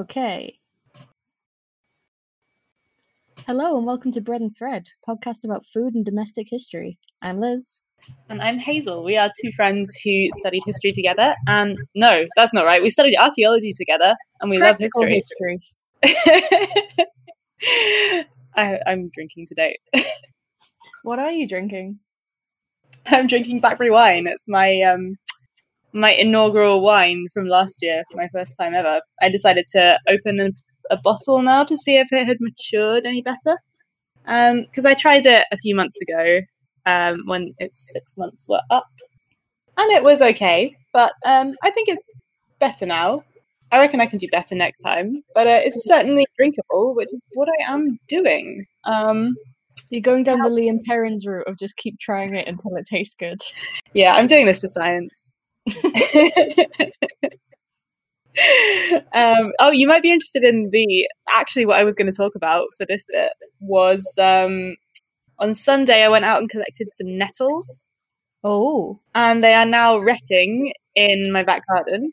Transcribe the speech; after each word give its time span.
Okay. 0.00 0.58
Hello 3.46 3.76
and 3.76 3.84
welcome 3.84 4.10
to 4.12 4.22
Bread 4.22 4.40
and 4.40 4.50
Thread, 4.56 4.86
podcast 5.06 5.44
about 5.44 5.62
food 5.62 5.94
and 5.94 6.06
domestic 6.06 6.46
history. 6.48 6.98
I'm 7.20 7.36
Liz. 7.36 7.82
And 8.30 8.40
I'm 8.40 8.58
Hazel. 8.58 9.04
We 9.04 9.18
are 9.18 9.30
two 9.42 9.50
friends 9.54 9.90
who 10.02 10.28
studied 10.38 10.62
history 10.64 10.92
together. 10.92 11.34
And 11.46 11.76
no, 11.94 12.24
that's 12.34 12.54
not 12.54 12.64
right. 12.64 12.82
We 12.82 12.88
studied 12.88 13.14
archaeology 13.18 13.72
together 13.76 14.14
and 14.40 14.50
we 14.50 14.56
Practical 14.56 15.02
love 15.02 15.10
history. 15.10 15.60
history. 16.02 17.06
I, 18.56 18.78
I'm 18.86 19.10
drinking 19.12 19.48
today. 19.48 19.76
What 21.02 21.18
are 21.18 21.30
you 21.32 21.46
drinking? 21.46 21.98
I'm 23.06 23.26
drinking 23.26 23.60
Blackberry 23.60 23.90
wine. 23.90 24.26
It's 24.26 24.46
my 24.48 24.80
um 24.80 25.16
my 25.92 26.12
inaugural 26.12 26.80
wine 26.80 27.26
from 27.32 27.46
last 27.46 27.78
year, 27.82 28.04
my 28.12 28.28
first 28.32 28.54
time 28.58 28.74
ever. 28.74 29.00
I 29.20 29.28
decided 29.28 29.66
to 29.72 29.98
open 30.08 30.40
a, 30.40 30.50
a 30.94 30.98
bottle 31.02 31.42
now 31.42 31.64
to 31.64 31.76
see 31.76 31.96
if 31.96 32.12
it 32.12 32.26
had 32.26 32.38
matured 32.40 33.06
any 33.06 33.22
better. 33.22 33.56
Because 34.24 34.84
I 34.84 34.94
tried 34.94 35.26
it 35.26 35.44
a 35.50 35.56
few 35.56 35.74
months 35.74 35.98
ago 36.00 36.40
um, 36.86 37.22
when 37.26 37.54
its 37.58 37.90
six 37.92 38.16
months 38.16 38.46
were 38.48 38.60
up, 38.70 38.88
and 39.76 39.90
it 39.92 40.02
was 40.02 40.22
okay. 40.22 40.76
But 40.92 41.12
um, 41.24 41.54
I 41.62 41.70
think 41.70 41.88
it's 41.88 42.00
better 42.58 42.86
now. 42.86 43.24
I 43.72 43.78
reckon 43.78 44.00
I 44.00 44.06
can 44.06 44.18
do 44.18 44.28
better 44.30 44.54
next 44.54 44.80
time. 44.80 45.22
But 45.34 45.46
uh, 45.46 45.60
it's 45.62 45.84
certainly 45.86 46.26
drinkable, 46.36 46.94
which 46.94 47.08
is 47.12 47.20
what 47.34 47.48
I 47.48 47.72
am 47.72 47.98
doing. 48.08 48.66
Um, 48.84 49.34
You're 49.90 50.02
going 50.02 50.24
down 50.24 50.40
the 50.40 50.48
Liam 50.48 50.84
Perrins 50.84 51.26
route 51.26 51.46
of 51.46 51.58
just 51.58 51.76
keep 51.76 51.98
trying 51.98 52.36
it 52.36 52.46
until 52.48 52.76
it 52.76 52.86
tastes 52.86 53.14
good. 53.14 53.40
yeah, 53.94 54.14
I'm 54.14 54.26
doing 54.26 54.46
this 54.46 54.60
for 54.60 54.68
science. 54.68 55.29
um, 59.12 59.52
oh, 59.58 59.70
you 59.72 59.86
might 59.86 60.02
be 60.02 60.12
interested 60.12 60.44
in 60.44 60.70
the 60.70 61.08
actually 61.34 61.66
what 61.66 61.78
I 61.78 61.84
was 61.84 61.94
going 61.94 62.10
to 62.10 62.16
talk 62.16 62.34
about 62.34 62.68
for 62.78 62.86
this 62.86 63.04
bit 63.10 63.32
was 63.60 64.06
um, 64.18 64.76
on 65.38 65.54
Sunday 65.54 66.02
I 66.04 66.08
went 66.08 66.24
out 66.24 66.40
and 66.40 66.50
collected 66.50 66.88
some 66.94 67.18
nettles, 67.18 67.88
Oh, 68.44 69.00
and 69.14 69.44
they 69.44 69.54
are 69.54 69.66
now 69.66 69.98
retting 69.98 70.72
in 70.96 71.32
my 71.32 71.44
back 71.44 71.62
garden. 71.68 72.12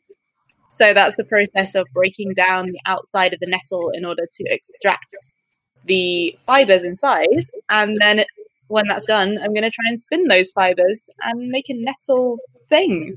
So 0.70 0.94
that's 0.94 1.16
the 1.16 1.24
process 1.24 1.74
of 1.74 1.86
breaking 1.94 2.34
down 2.34 2.66
the 2.68 2.80
outside 2.86 3.34
of 3.34 3.40
the 3.40 3.48
nettle 3.48 3.90
in 3.94 4.04
order 4.04 4.26
to 4.30 4.44
extract 4.48 5.16
the 5.86 6.36
fibers 6.46 6.84
inside, 6.84 7.28
and 7.70 7.96
then 8.00 8.24
when 8.68 8.86
that's 8.88 9.06
done, 9.06 9.38
I'm 9.42 9.54
going 9.54 9.62
to 9.62 9.70
try 9.70 9.84
and 9.88 10.00
spin 10.00 10.28
those 10.28 10.50
fibers 10.50 11.02
and 11.22 11.48
make 11.50 11.70
a 11.70 11.74
nettle 11.74 12.38
thing. 12.68 13.16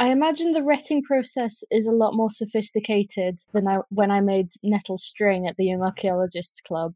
I 0.00 0.10
imagine 0.10 0.52
the 0.52 0.62
retting 0.62 1.02
process 1.02 1.64
is 1.70 1.86
a 1.88 1.92
lot 1.92 2.14
more 2.14 2.30
sophisticated 2.30 3.40
than 3.52 3.66
I 3.66 3.78
when 3.90 4.10
I 4.10 4.20
made 4.20 4.48
nettle 4.62 4.96
string 4.96 5.46
at 5.48 5.56
the 5.56 5.64
Young 5.66 5.82
Archaeologists 5.82 6.60
Club. 6.60 6.94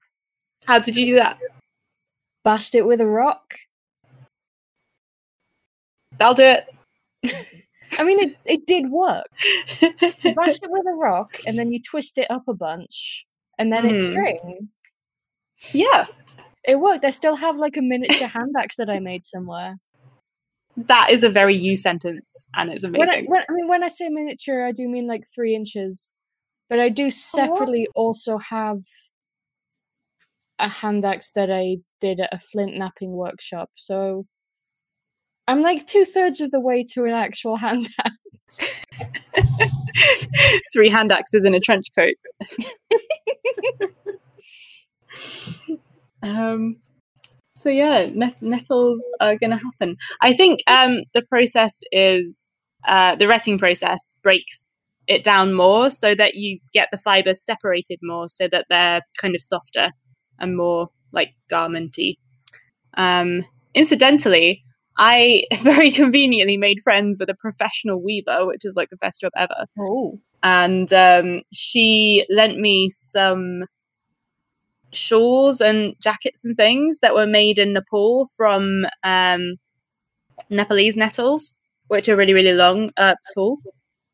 How 0.66 0.78
did 0.78 0.96
you 0.96 1.04
do 1.04 1.14
that? 1.16 1.38
Bashed 2.44 2.74
it 2.76 2.86
with 2.86 3.00
a 3.00 3.06
rock. 3.06 3.54
I'll 6.20 6.34
do 6.34 6.44
it. 6.44 6.66
I 7.98 8.04
mean, 8.04 8.20
it, 8.20 8.36
it 8.44 8.66
did 8.66 8.88
work. 8.90 9.26
You 9.80 9.90
bash 10.34 10.56
it 10.62 10.70
with 10.70 10.86
a 10.86 10.94
rock, 10.94 11.36
and 11.46 11.58
then 11.58 11.72
you 11.72 11.80
twist 11.80 12.18
it 12.18 12.30
up 12.30 12.46
a 12.48 12.54
bunch, 12.54 13.26
and 13.58 13.72
then 13.72 13.84
it's 13.86 14.02
Mhm. 14.08 14.10
string. 14.12 14.68
yeah, 15.72 16.06
It 16.64 16.78
worked. 16.78 17.04
I 17.04 17.10
still 17.10 17.34
have 17.34 17.56
like 17.56 17.76
a 17.76 17.82
miniature 17.82 18.28
hand 18.28 18.54
axe 18.56 18.76
that 18.76 18.88
I 18.88 19.00
made 19.00 19.24
somewhere. 19.24 19.76
That 20.76 21.10
is 21.10 21.22
a 21.22 21.28
very 21.28 21.56
you 21.56 21.76
sentence, 21.76 22.46
and 22.56 22.70
it's 22.70 22.84
When 22.84 23.08
I, 23.08 23.14
amazing. 23.14 23.30
when, 23.30 23.42
I 23.48 23.52
mean, 23.52 23.68
when 23.68 23.84
I 23.84 23.88
say 23.88 24.08
miniature, 24.08 24.64
I 24.64 24.72
do 24.72 24.88
mean 24.88 25.06
like 25.06 25.24
three 25.34 25.54
inches. 25.54 26.14
But 26.68 26.80
I 26.80 26.88
do 26.88 27.10
separately 27.10 27.86
also 27.94 28.38
have 28.38 28.78
a 30.58 30.68
hand 30.68 31.04
axe 31.04 31.30
that 31.34 31.50
I 31.50 31.76
did 32.00 32.20
at 32.20 32.32
a 32.32 32.38
flint 32.38 32.76
knapping 32.78 33.12
workshop. 33.12 33.68
So 33.74 34.26
I'm 35.46 35.60
like 35.60 35.86
two 35.86 36.04
thirds 36.04 36.40
of 36.40 36.50
the 36.50 36.60
way 36.60 36.84
to 36.92 37.04
an 37.04 37.10
actual 37.10 37.56
hand 37.56 37.90
axe. 38.48 38.80
Three 40.72 40.88
hand 40.88 41.12
axes 41.12 41.44
in 41.44 41.54
a 41.54 41.60
trench 41.60 41.88
coat. 41.94 42.14
um, 46.22 46.76
so 47.62 47.68
yeah, 47.68 48.06
net- 48.12 48.40
nettles 48.42 49.02
are 49.20 49.36
going 49.36 49.50
to 49.50 49.56
happen. 49.58 49.96
I 50.20 50.32
think 50.32 50.60
um, 50.66 51.00
the 51.14 51.22
process 51.22 51.80
is 51.92 52.50
uh, 52.86 53.14
the 53.16 53.28
retting 53.28 53.58
process 53.58 54.14
breaks 54.22 54.66
it 55.06 55.24
down 55.24 55.52
more 55.54 55.90
so 55.90 56.14
that 56.14 56.34
you 56.34 56.58
get 56.72 56.88
the 56.92 56.98
fibers 56.98 57.44
separated 57.44 57.98
more 58.02 58.28
so 58.28 58.48
that 58.48 58.66
they're 58.68 59.00
kind 59.20 59.34
of 59.34 59.42
softer 59.42 59.90
and 60.38 60.56
more 60.56 60.88
like 61.12 61.30
garmenty. 61.50 62.16
Um, 62.96 63.44
incidentally, 63.74 64.62
I 64.98 65.44
very 65.62 65.90
conveniently 65.90 66.56
made 66.56 66.78
friends 66.84 67.18
with 67.20 67.28
a 67.30 67.34
professional 67.34 68.02
weaver, 68.02 68.46
which 68.46 68.64
is 68.64 68.74
like 68.76 68.90
the 68.90 68.96
best 68.96 69.20
job 69.20 69.32
ever 69.36 69.66
Oh. 69.78 70.18
and 70.42 70.92
um, 70.92 71.42
she 71.52 72.24
lent 72.30 72.58
me 72.58 72.88
some 72.90 73.64
shawls 74.92 75.60
and 75.60 75.94
jackets 76.00 76.44
and 76.44 76.56
things 76.56 77.00
that 77.00 77.14
were 77.14 77.26
made 77.26 77.58
in 77.58 77.72
Nepal 77.72 78.26
from 78.36 78.84
um, 79.04 79.56
Nepalese 80.50 80.96
nettles, 80.96 81.56
which 81.88 82.08
are 82.08 82.16
really 82.16 82.34
really 82.34 82.54
long, 82.54 82.90
uh, 82.96 83.14
tall. 83.34 83.58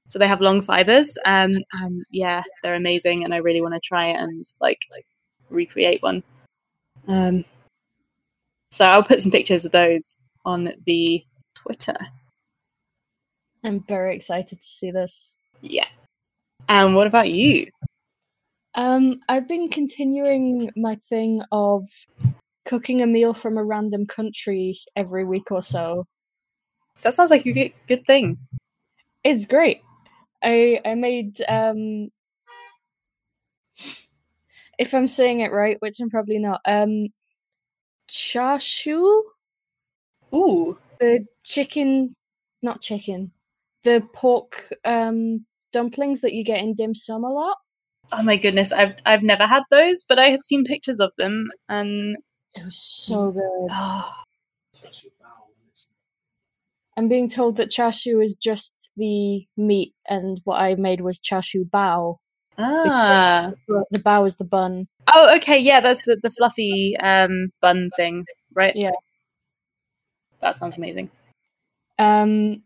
So 0.06 0.18
they 0.18 0.26
have 0.26 0.40
long 0.40 0.62
fibers, 0.62 1.18
um, 1.26 1.56
and 1.72 2.04
yeah, 2.10 2.42
they're 2.62 2.74
amazing. 2.74 3.24
And 3.24 3.34
I 3.34 3.38
really 3.38 3.60
want 3.60 3.74
to 3.74 3.80
try 3.80 4.06
it 4.06 4.16
and 4.16 4.44
like 4.60 4.78
like 4.90 5.06
recreate 5.50 6.02
one. 6.02 6.22
Um, 7.06 7.44
so 8.70 8.86
I'll 8.86 9.02
put 9.02 9.20
some 9.20 9.32
pictures 9.32 9.64
of 9.64 9.72
those 9.72 10.18
on 10.44 10.70
the 10.86 11.24
Twitter. 11.54 11.96
I'm 13.64 13.80
very 13.80 14.14
excited 14.14 14.60
to 14.60 14.66
see 14.66 14.90
this. 14.90 15.36
Yeah. 15.60 15.88
And 16.68 16.94
what 16.94 17.06
about 17.06 17.30
you? 17.30 17.66
Um, 18.78 19.18
I've 19.28 19.48
been 19.48 19.70
continuing 19.70 20.70
my 20.76 20.94
thing 20.94 21.42
of 21.50 21.82
cooking 22.64 23.02
a 23.02 23.08
meal 23.08 23.34
from 23.34 23.58
a 23.58 23.64
random 23.64 24.06
country 24.06 24.78
every 24.94 25.24
week 25.24 25.50
or 25.50 25.62
so. 25.62 26.06
That 27.02 27.12
sounds 27.12 27.32
like 27.32 27.44
a 27.44 27.72
good, 27.88 28.06
thing. 28.06 28.38
It's 29.24 29.46
great. 29.46 29.82
I 30.44 30.80
I 30.84 30.94
made 30.94 31.40
um 31.48 32.10
if 34.78 34.94
I'm 34.94 35.08
saying 35.08 35.40
it 35.40 35.50
right, 35.50 35.76
which 35.80 35.98
I'm 35.98 36.08
probably 36.08 36.38
not, 36.38 36.60
um 36.64 37.08
chashu, 38.08 39.22
Ooh. 40.32 40.78
the 41.00 41.26
chicken 41.44 42.14
not 42.62 42.80
chicken. 42.80 43.32
The 43.82 44.06
pork 44.12 44.72
um 44.84 45.44
dumplings 45.72 46.20
that 46.20 46.32
you 46.32 46.44
get 46.44 46.62
in 46.62 46.74
dim 46.74 46.94
sum 46.94 47.24
a 47.24 47.32
lot. 47.32 47.56
Oh 48.12 48.22
my 48.22 48.36
goodness, 48.36 48.72
I've 48.72 48.94
I've 49.04 49.22
never 49.22 49.46
had 49.46 49.62
those, 49.70 50.04
but 50.08 50.18
I 50.18 50.28
have 50.30 50.40
seen 50.42 50.64
pictures 50.64 51.00
of 51.00 51.10
them, 51.18 51.48
and 51.68 52.16
It 52.54 52.64
was 52.64 52.76
so 52.78 53.30
good. 53.32 53.42
oh, 53.70 54.14
I'm 56.96 57.08
being 57.08 57.28
told 57.28 57.56
that 57.56 57.68
chashu 57.70 58.22
is 58.24 58.34
just 58.34 58.90
the 58.96 59.46
meat, 59.56 59.94
and 60.08 60.40
what 60.44 60.60
I 60.60 60.74
made 60.74 61.00
was 61.02 61.20
chashu 61.20 61.68
bao. 61.68 62.16
ah, 62.58 63.52
The 63.90 63.98
bao 63.98 64.26
is 64.26 64.36
the 64.36 64.44
bun. 64.44 64.88
oh, 65.14 65.36
okay, 65.36 65.58
yeah, 65.58 65.80
that's 65.80 66.02
the 66.04 66.18
the 66.22 66.30
fluffy 66.30 66.96
um 66.96 67.50
bun 67.60 67.90
thing, 67.96 68.24
right? 68.54 68.74
Yeah. 68.74 68.92
that 70.40 70.56
sounds 70.56 70.76
amazing. 70.78 71.10
Um, 71.98 72.62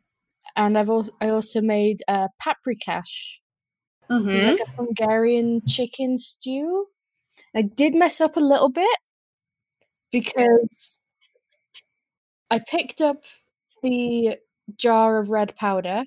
and 0.57 0.79
I've 0.79 0.91
also 0.91 1.13
I 1.21 1.29
also 1.31 1.61
made 1.61 1.99
uh, 2.09 2.29
paprikash, 2.41 3.41
Mhm. 4.11 4.45
like 4.45 4.61
a 4.61 4.83
Hungarian 4.83 5.63
chicken 5.67 6.17
stew. 6.17 6.87
I 7.55 7.63
did 7.63 7.95
mess 7.95 8.21
up 8.21 8.37
a 8.37 8.41
little 8.41 8.71
bit 8.71 8.99
because 10.11 11.01
I 12.51 12.61
picked 12.61 13.01
up 13.01 13.25
the 13.83 14.37
jar 14.77 15.19
of 15.19 15.31
red 15.31 15.57
powder 15.57 16.05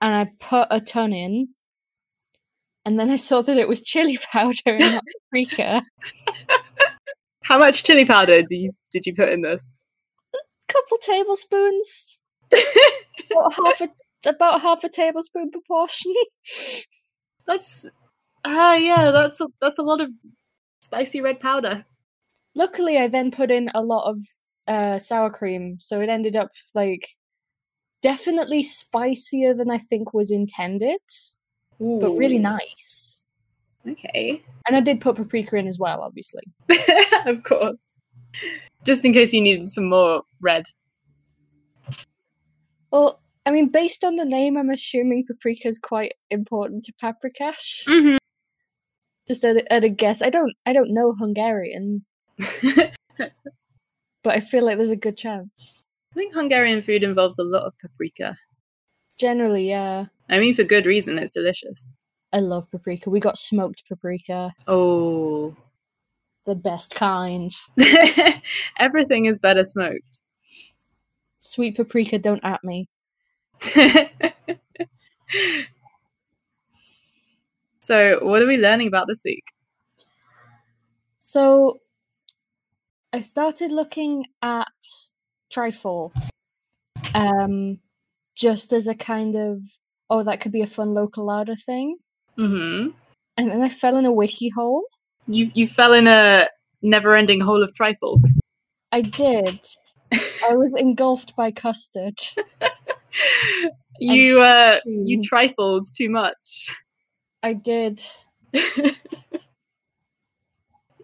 and 0.00 0.14
I 0.14 0.30
put 0.40 0.68
a 0.70 0.80
ton 0.80 1.12
in, 1.12 1.48
and 2.84 2.98
then 2.98 3.10
I 3.10 3.16
saw 3.28 3.42
that 3.42 3.56
it 3.58 3.68
was 3.68 3.82
chili 3.82 4.18
powder 4.32 4.54
and 4.66 4.94
not 4.94 5.04
paprika. 5.30 5.82
How 7.44 7.58
much 7.58 7.84
chili 7.84 8.04
powder 8.04 8.42
do 8.42 8.56
you 8.56 8.72
did 8.90 9.06
you 9.06 9.14
put 9.14 9.28
in 9.30 9.42
this? 9.42 9.78
A 10.34 10.38
couple 10.72 10.98
tablespoons, 10.98 12.24
half 12.52 13.80
a 13.80 13.88
about 14.26 14.60
half 14.60 14.84
a 14.84 14.88
tablespoon 14.88 15.50
proportion. 15.50 16.12
That's 17.46 17.86
ah, 18.44 18.74
yeah, 18.74 19.12
that's 19.12 19.40
a, 19.40 19.46
that's 19.60 19.78
a 19.78 19.82
lot 19.82 20.00
of 20.00 20.10
spicy 20.80 21.20
red 21.20 21.38
powder. 21.38 21.84
Luckily, 22.56 22.98
I 22.98 23.06
then 23.06 23.30
put 23.30 23.52
in 23.52 23.70
a 23.72 23.82
lot 23.82 24.10
of 24.10 24.18
uh, 24.66 24.98
sour 24.98 25.30
cream, 25.30 25.76
so 25.78 26.00
it 26.00 26.08
ended 26.08 26.36
up 26.36 26.50
like 26.74 27.06
definitely 28.02 28.62
spicier 28.62 29.54
than 29.54 29.70
I 29.70 29.78
think 29.78 30.12
was 30.12 30.30
intended. 30.30 31.00
but 31.78 32.16
really 32.16 32.38
nice. 32.38 33.26
Okay. 33.88 34.42
And 34.66 34.76
I 34.76 34.80
did 34.80 35.00
put 35.00 35.16
paprika 35.16 35.56
in 35.56 35.66
as 35.66 35.78
well, 35.78 36.00
obviously. 36.02 36.42
of 37.26 37.42
course. 37.44 38.00
Just 38.84 39.04
in 39.04 39.12
case 39.12 39.32
you 39.32 39.40
needed 39.40 39.70
some 39.70 39.88
more 39.88 40.22
red. 40.40 40.64
Well, 42.90 43.20
I 43.46 43.52
mean, 43.52 43.68
based 43.68 44.04
on 44.04 44.16
the 44.16 44.24
name, 44.24 44.56
I'm 44.56 44.70
assuming 44.70 45.24
paprika 45.26 45.68
is 45.68 45.78
quite 45.78 46.12
important 46.30 46.84
to 46.84 46.92
paprikash. 47.02 47.86
Mm-hmm. 47.86 48.16
Just 49.28 49.44
at 49.44 49.56
a, 49.56 49.72
at 49.72 49.84
a 49.84 49.88
guess, 49.88 50.20
I 50.22 50.30
don't, 50.30 50.52
I 50.66 50.72
don't 50.72 50.92
know 50.92 51.12
Hungarian, 51.12 52.04
but 52.38 52.92
I 54.26 54.40
feel 54.40 54.64
like 54.64 54.76
there's 54.76 54.90
a 54.90 54.96
good 54.96 55.16
chance. 55.16 55.88
I 56.12 56.14
think 56.16 56.32
Hungarian 56.32 56.82
food 56.82 57.02
involves 57.02 57.38
a 57.38 57.42
lot 57.44 57.64
of 57.64 57.72
paprika. 57.78 58.36
Generally, 59.18 59.68
yeah, 59.68 60.06
I 60.28 60.38
mean, 60.38 60.54
for 60.54 60.64
good 60.64 60.86
reason. 60.86 61.18
It's 61.18 61.30
delicious. 61.30 61.94
I 62.32 62.38
love 62.40 62.70
paprika. 62.70 63.10
We 63.10 63.20
got 63.20 63.38
smoked 63.38 63.84
paprika, 63.88 64.52
Oh. 64.66 65.56
the 66.46 66.54
best 66.56 66.94
kind. 66.94 67.50
Everything 68.78 69.26
is 69.26 69.38
better 69.38 69.64
smoked. 69.64 70.22
Sweet 71.38 71.76
paprika, 71.76 72.18
don't 72.18 72.44
at 72.44 72.62
me. 72.64 72.88
so, 77.80 78.18
what 78.22 78.42
are 78.42 78.46
we 78.46 78.56
learning 78.56 78.88
about 78.88 79.06
this 79.08 79.22
week? 79.24 79.44
So, 81.18 81.80
I 83.12 83.20
started 83.20 83.72
looking 83.72 84.26
at 84.42 84.66
trifle, 85.50 86.12
um, 87.14 87.78
just 88.36 88.72
as 88.72 88.88
a 88.88 88.94
kind 88.94 89.34
of 89.36 89.62
oh, 90.08 90.22
that 90.22 90.40
could 90.40 90.52
be 90.52 90.62
a 90.62 90.66
fun 90.66 90.94
local 90.94 91.26
larder 91.26 91.56
thing, 91.56 91.96
hmm 92.36 92.88
and 93.36 93.50
then 93.50 93.62
I 93.62 93.68
fell 93.68 93.96
in 93.96 94.06
a 94.06 94.12
wiki 94.12 94.50
hole. 94.50 94.84
You 95.26 95.50
you 95.54 95.66
fell 95.68 95.92
in 95.92 96.06
a 96.06 96.48
never-ending 96.82 97.40
hole 97.40 97.62
of 97.62 97.74
trifle. 97.74 98.20
I 98.92 99.00
did. 99.02 99.60
I 100.12 100.54
was 100.54 100.74
engulfed 100.74 101.34
by 101.36 101.50
custard. 101.50 102.18
you 104.00 104.42
uh 104.42 104.78
you 104.84 105.22
trifled 105.22 105.86
too 105.94 106.10
much. 106.10 106.70
I 107.42 107.54
did. 107.54 108.00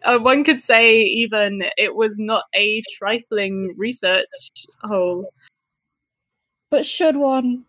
Uh, 0.05 0.19
one 0.19 0.43
could 0.43 0.61
say 0.61 1.03
even 1.03 1.63
it 1.77 1.95
was 1.95 2.17
not 2.19 2.45
a 2.55 2.83
trifling 2.99 3.75
research 3.77 4.27
hole. 4.83 5.33
But 6.71 6.85
should 6.85 7.17
one? 7.17 7.67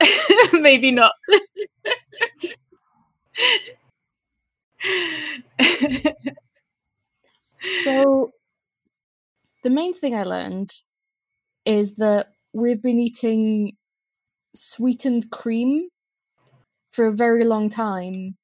Maybe 0.52 0.90
not. 0.90 1.12
So, 7.84 8.32
the 9.62 9.70
main 9.70 9.94
thing 9.94 10.14
I 10.14 10.24
learned 10.24 10.70
is 11.64 11.94
that 11.96 12.28
we've 12.52 12.82
been 12.82 12.98
eating 13.00 13.76
sweetened 14.54 15.30
cream 15.30 15.88
for 16.90 17.06
a 17.06 17.12
very 17.12 17.44
long 17.44 17.68
time, 17.68 18.36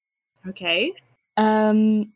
okay. 0.48 0.92
um, 1.36 2.12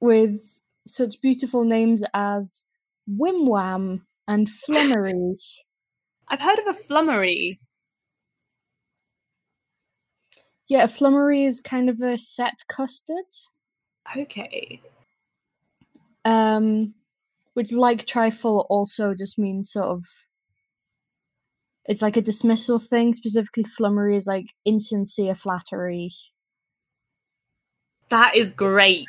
with 0.00 0.40
such 0.86 1.20
beautiful 1.20 1.64
names 1.64 2.04
as 2.14 2.64
Whim 3.06 3.46
Wham 3.46 4.06
and 4.28 4.48
Flummery. 4.48 5.36
I've 6.28 6.40
heard 6.40 6.58
of 6.60 6.68
a 6.68 6.74
flummery. 6.74 7.58
yeah, 10.70 10.84
a 10.84 10.88
flummery 10.88 11.42
is 11.44 11.60
kind 11.60 11.90
of 11.90 12.00
a 12.00 12.16
set 12.16 12.54
custard, 12.68 13.24
Okay. 14.16 14.80
um, 16.24 16.94
which, 17.54 17.72
like 17.72 18.06
trifle, 18.06 18.66
also 18.70 19.12
just 19.12 19.36
means 19.36 19.72
sort 19.72 19.88
of. 19.88 20.04
It's 21.90 22.02
like 22.02 22.16
a 22.16 22.22
dismissal 22.22 22.78
thing. 22.78 23.12
Specifically, 23.12 23.64
flummery 23.64 24.14
is 24.14 24.24
like 24.24 24.46
insincere 24.64 25.34
flattery. 25.34 26.10
That 28.10 28.36
is 28.36 28.52
great. 28.52 29.06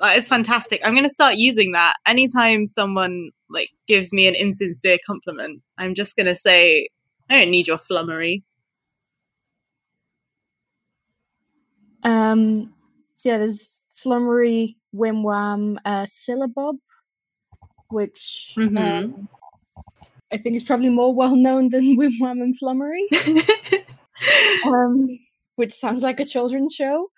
That 0.00 0.16
is 0.16 0.26
fantastic. 0.26 0.80
I'm 0.82 0.94
going 0.94 1.04
to 1.04 1.10
start 1.10 1.34
using 1.36 1.72
that 1.72 1.96
anytime 2.06 2.64
someone 2.64 3.32
like 3.50 3.68
gives 3.86 4.14
me 4.14 4.26
an 4.26 4.34
insincere 4.34 4.96
compliment. 5.06 5.60
I'm 5.76 5.94
just 5.94 6.16
going 6.16 6.26
to 6.26 6.34
say, 6.34 6.88
"I 7.28 7.40
don't 7.40 7.50
need 7.50 7.68
your 7.68 7.76
flummery." 7.76 8.44
Um, 12.02 12.72
so 13.12 13.28
yeah, 13.28 13.38
there's 13.38 13.82
Flummery, 13.94 14.76
Whim 14.92 15.22
Wham, 15.22 15.78
uh, 15.84 16.04
Syllabub, 16.04 16.78
which 17.90 18.54
Mhm. 18.56 19.04
um, 19.04 19.28
I 20.32 20.36
think 20.36 20.56
is 20.56 20.64
probably 20.64 20.90
more 20.90 21.14
well 21.14 21.36
known 21.36 21.68
than 21.68 21.94
Whim 21.96 22.12
Wham 22.20 22.40
and 22.40 22.56
Flummery, 22.58 23.06
um, 24.66 25.08
which 25.56 25.72
sounds 25.72 26.02
like 26.02 26.20
a 26.20 26.24
children's 26.24 26.74
show. 26.74 27.10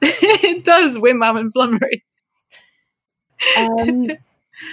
it 0.00 0.64
does 0.64 0.98
Whim 0.98 1.20
Wham 1.20 1.36
and 1.36 1.52
flummery. 1.52 2.04
Um, 3.56 4.10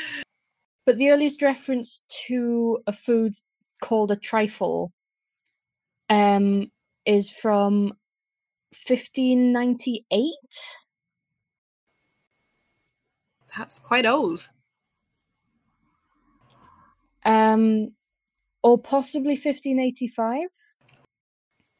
but 0.85 0.97
the 0.97 1.11
earliest 1.11 1.41
reference 1.41 2.03
to 2.27 2.79
a 2.87 2.93
food 2.93 3.33
called 3.81 4.11
a 4.11 4.15
trifle 4.15 4.91
um, 6.09 6.71
is 7.05 7.29
from 7.29 7.93
1598. 8.87 10.33
That's 13.57 13.79
quite 13.79 14.05
old. 14.05 14.49
Um, 17.29 17.91
or 18.63 18.77
possibly 18.77 19.33
1585. 19.33 20.47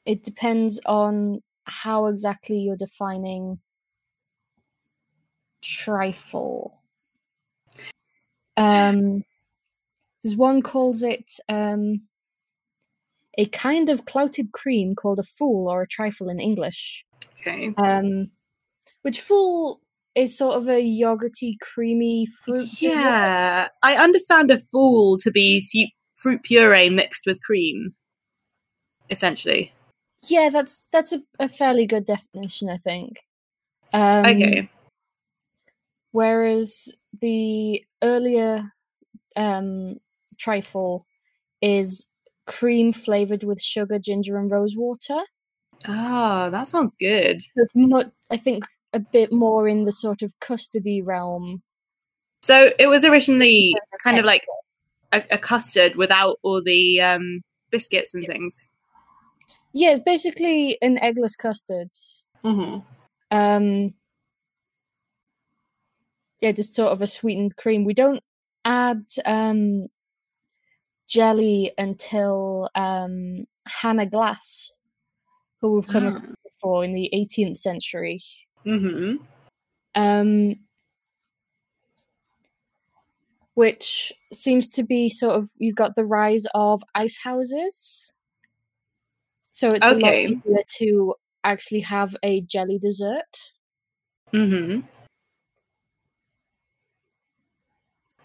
It 0.06 0.24
depends 0.24 0.80
on 0.86 1.42
how 1.64 2.06
exactly 2.06 2.58
you're 2.58 2.78
defining 2.78 3.60
trifle. 5.62 6.78
Um, 8.58 9.24
there's 10.22 10.36
one 10.36 10.62
calls 10.62 11.02
it 11.02 11.32
um, 11.50 12.02
a 13.38 13.46
kind 13.48 13.90
of 13.90 14.06
clouted 14.06 14.52
cream 14.52 14.94
called 14.96 15.20
a 15.20 15.24
fool 15.24 15.68
or 15.68 15.82
a 15.82 15.88
trifle 15.88 16.30
in 16.30 16.40
English. 16.40 17.06
Okay. 17.42 17.74
Um, 17.78 18.30
which 19.02 19.22
fool 19.22 19.82
is 20.20 20.38
sort 20.38 20.56
of 20.56 20.68
a 20.68 20.82
yogurty, 20.82 21.58
creamy 21.62 22.26
fruit. 22.26 22.68
dessert. 22.80 22.94
Yeah, 22.94 23.68
I 23.82 23.96
understand 23.96 24.52
a 24.52 24.58
fool 24.58 25.18
to 25.20 25.32
be 25.32 25.62
fu- 25.72 25.96
fruit 26.16 26.44
puree 26.44 26.90
mixed 26.90 27.26
with 27.26 27.42
cream, 27.42 27.92
essentially. 29.10 29.72
Yeah, 30.28 30.50
that's 30.50 30.90
that's 30.92 31.14
a, 31.14 31.22
a 31.40 31.48
fairly 31.48 31.86
good 31.86 32.06
definition, 32.06 32.70
I 32.70 32.76
think. 32.76 33.22
Um, 33.94 34.26
okay. 34.26 34.70
Whereas 36.12 36.94
the 37.22 37.82
earlier 38.04 38.60
um, 39.38 39.98
trifle 40.38 41.06
is 41.62 42.06
cream 42.46 42.92
flavored 42.92 43.44
with 43.44 43.62
sugar, 43.62 44.00
ginger, 44.00 44.38
and 44.38 44.52
rose 44.52 44.76
water. 44.76 45.22
Oh, 45.88 46.50
that 46.50 46.68
sounds 46.68 46.94
good. 47.00 47.42
So 47.42 47.62
it's 47.62 47.76
mu- 47.76 48.04
I 48.30 48.36
think 48.36 48.66
a 48.94 49.00
bit 49.00 49.32
more 49.32 49.68
in 49.68 49.84
the 49.84 49.92
sort 49.92 50.22
of 50.22 50.34
custardy 50.40 51.02
realm. 51.04 51.62
So 52.42 52.72
it 52.80 52.88
was 52.88 53.04
originally 53.04 53.76
kind 54.04 54.18
of 54.18 54.26
like 54.26 54.46
a, 55.12 55.24
a 55.32 55.38
custard 55.38 55.96
without 55.96 56.38
all 56.42 56.62
the 56.62 57.02
um, 57.02 57.42
biscuits 57.70 58.14
and 58.14 58.26
things. 58.26 58.68
Yeah, 59.74 59.92
it's 59.92 60.04
basically 60.04 60.78
an 60.82 60.98
eggless 60.98 61.38
custard. 61.38 61.90
Mm-hmm. 62.44 62.80
Um, 63.32 63.94
yeah, 66.40 66.52
just 66.52 66.76
sort 66.76 66.92
of 66.92 67.02
a 67.02 67.08
sweetened 67.08 67.56
cream. 67.58 67.84
We 67.84 67.94
don't 67.94 68.24
add 68.66 69.06
um, 69.26 69.88
jelly 71.08 71.74
until 71.78 72.70
um, 72.76 73.46
Hannah 73.68 74.06
Glasse, 74.06 74.78
who 75.62 75.74
we've 75.74 75.88
come 75.88 76.08
across 76.08 76.36
before 76.44 76.84
in 76.84 76.94
the 76.94 77.10
18th 77.14 77.58
century. 77.58 78.20
Mm-hmm. 78.66 79.16
Um, 79.96 80.56
which 83.56 84.14
seems 84.32 84.70
to 84.70 84.84
be 84.84 85.10
sort 85.10 85.36
of 85.36 85.50
you've 85.58 85.76
got 85.76 85.96
the 85.96 86.06
rise 86.06 86.46
of 86.54 86.82
ice 86.96 87.20
houses. 87.22 88.12
So 89.44 89.68
it's 89.68 89.90
a 89.90 89.96
lot 89.96 90.14
Okay. 90.14 90.28
easier 90.28 90.64
to 90.78 91.16
actually 91.44 91.82
have 91.82 92.16
a 92.24 92.42
jelly 92.42 92.78
dessert. 92.80 93.54
Mm-hmm. 94.34 94.82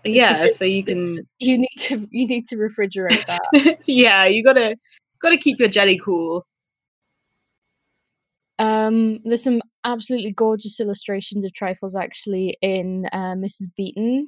Just 0.05 0.17
Yeah, 0.17 0.47
so 0.47 0.65
you 0.65 0.85
can. 0.85 1.05
you 1.39 1.59
need 1.59 1.77
to 1.79 2.07
you 2.11 2.27
need 2.27 2.45
to 2.47 2.57
refrigerate 2.57 3.25
that. 3.27 3.79
yeah, 3.87 4.27
you 4.27 4.45
gotta 4.45 4.77
gotta 5.21 5.39
keep 5.39 5.59
your 5.59 5.69
jelly 5.69 5.99
cool. 5.99 6.47
Um, 8.59 9.21
there's 9.25 9.43
some 9.43 9.63
absolutely 9.85 10.33
gorgeous 10.33 10.81
illustrations 10.81 11.45
of 11.45 11.53
trifles 11.53 11.95
actually 11.97 12.57
in 12.63 13.07
uh, 13.13 13.35
Mrs. 13.35 13.69
Beeton, 13.79 14.27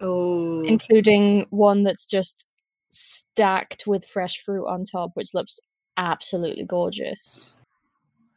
Oh, 0.00 0.62
including 0.64 1.46
one 1.50 1.82
that's 1.82 2.06
just 2.06 2.46
stacked 2.90 3.84
with 3.86 4.06
fresh 4.06 4.42
fruit 4.44 4.66
on 4.66 4.84
top, 4.84 5.10
which 5.14 5.34
looks 5.34 5.58
absolutely 5.96 6.64
gorgeous. 6.64 7.56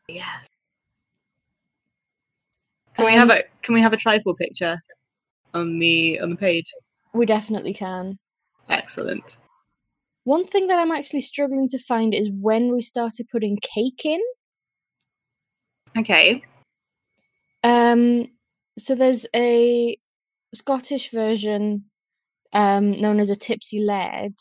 yes. 0.08 0.48
Can 2.96 3.06
we 3.06 3.14
have 3.14 3.30
Um, 3.30 3.38
a 3.38 3.44
Can 3.62 3.74
we 3.74 3.82
have 3.82 3.94
a 3.94 3.98
trifle 3.98 4.36
picture 4.36 4.78
on 5.54 5.80
the 5.80 6.20
on 6.20 6.30
the 6.32 6.36
page? 6.36 6.66
We 7.14 7.26
definitely 7.26 7.74
can. 7.74 8.18
Excellent. 8.70 9.38
One 10.24 10.46
thing 10.46 10.68
that 10.68 10.80
I'm 10.80 10.92
actually 10.92 11.22
struggling 11.22 11.68
to 11.70 11.80
find 11.80 12.14
is 12.14 12.30
when 12.32 12.72
we 12.74 12.82
started 12.82 13.28
putting 13.32 13.58
cake 13.62 14.02
in. 14.06 14.20
Okay. 15.98 16.44
Um, 17.64 18.28
so 18.78 18.96
there's 18.96 19.26
a 19.36 19.98
Scottish 20.54 21.12
version 21.12 21.86
um, 22.54 22.92
known 22.92 23.20
as 23.20 23.30
a 23.30 23.36
tipsy 23.36 23.80
laird. 23.84 24.34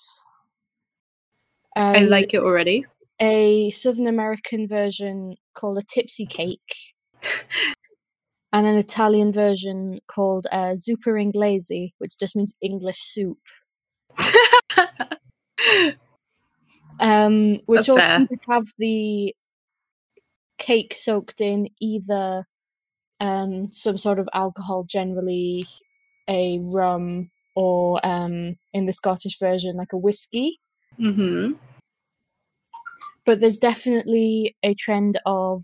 I 1.77 2.01
Um, 2.01 2.09
like 2.09 2.35
it 2.35 2.41
already. 2.43 2.87
a 3.21 3.71
Southern 3.71 4.07
American 4.07 4.67
version 4.67 5.37
called 5.55 5.79
a 5.79 5.83
tipsy 5.83 6.27
cake, 6.27 6.75
and 8.53 8.67
an 8.67 8.77
Italian 8.77 9.33
version 9.33 9.99
called 10.09 10.47
uh, 10.51 10.75
zuppa 10.75 11.13
inglese, 11.21 11.93
which 11.99 12.19
just 12.19 12.35
means 12.37 12.55
English 12.63 12.99
soup. 12.99 13.39
Um, 17.01 17.57
which 17.65 17.87
That's 17.87 18.05
fair. 18.05 18.29
have 18.49 18.67
the 18.79 19.35
cake 20.61 20.95
soaked 20.95 21.41
in 21.41 21.69
either 21.81 22.45
um, 23.19 23.69
some 23.73 23.97
sort 23.99 24.21
of 24.21 24.29
alcohol, 24.33 24.85
generally 24.85 25.65
a 26.29 26.61
rum, 26.63 27.31
or 27.57 27.99
um, 28.05 28.55
in 28.73 28.85
the 28.85 28.93
Scottish 28.93 29.39
version, 29.41 29.77
like 29.77 29.93
a 29.93 29.99
whiskey. 29.99 30.61
hmm 30.97 31.53
But 33.25 33.41
there's 33.41 33.59
definitely 33.59 34.57
a 34.63 34.75
trend 34.75 35.21
of 35.27 35.63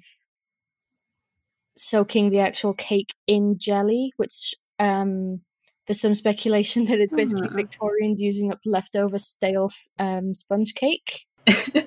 soaking 1.77 2.31
the 2.31 2.41
actual 2.41 2.75
cake 2.75 3.15
in 3.27 3.57
jelly, 3.59 4.13
which 4.17 4.55
um, 4.79 5.41
there's 5.87 6.01
some 6.01 6.15
speculation 6.15 6.85
that 6.87 6.99
it's 6.99 7.13
basically 7.13 7.49
Ah. 7.53 7.57
Victorians 7.57 8.21
using 8.21 8.51
up 8.53 8.61
leftover 8.65 9.19
stale 9.19 9.71
um, 9.99 10.35
sponge 10.35 10.75
cake. 10.75 11.27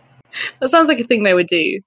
That 0.59 0.69
sounds 0.69 0.87
like 0.87 0.99
a 0.99 1.03
thing 1.03 1.23
they 1.23 1.33
would 1.33 1.47
do. 1.47 1.81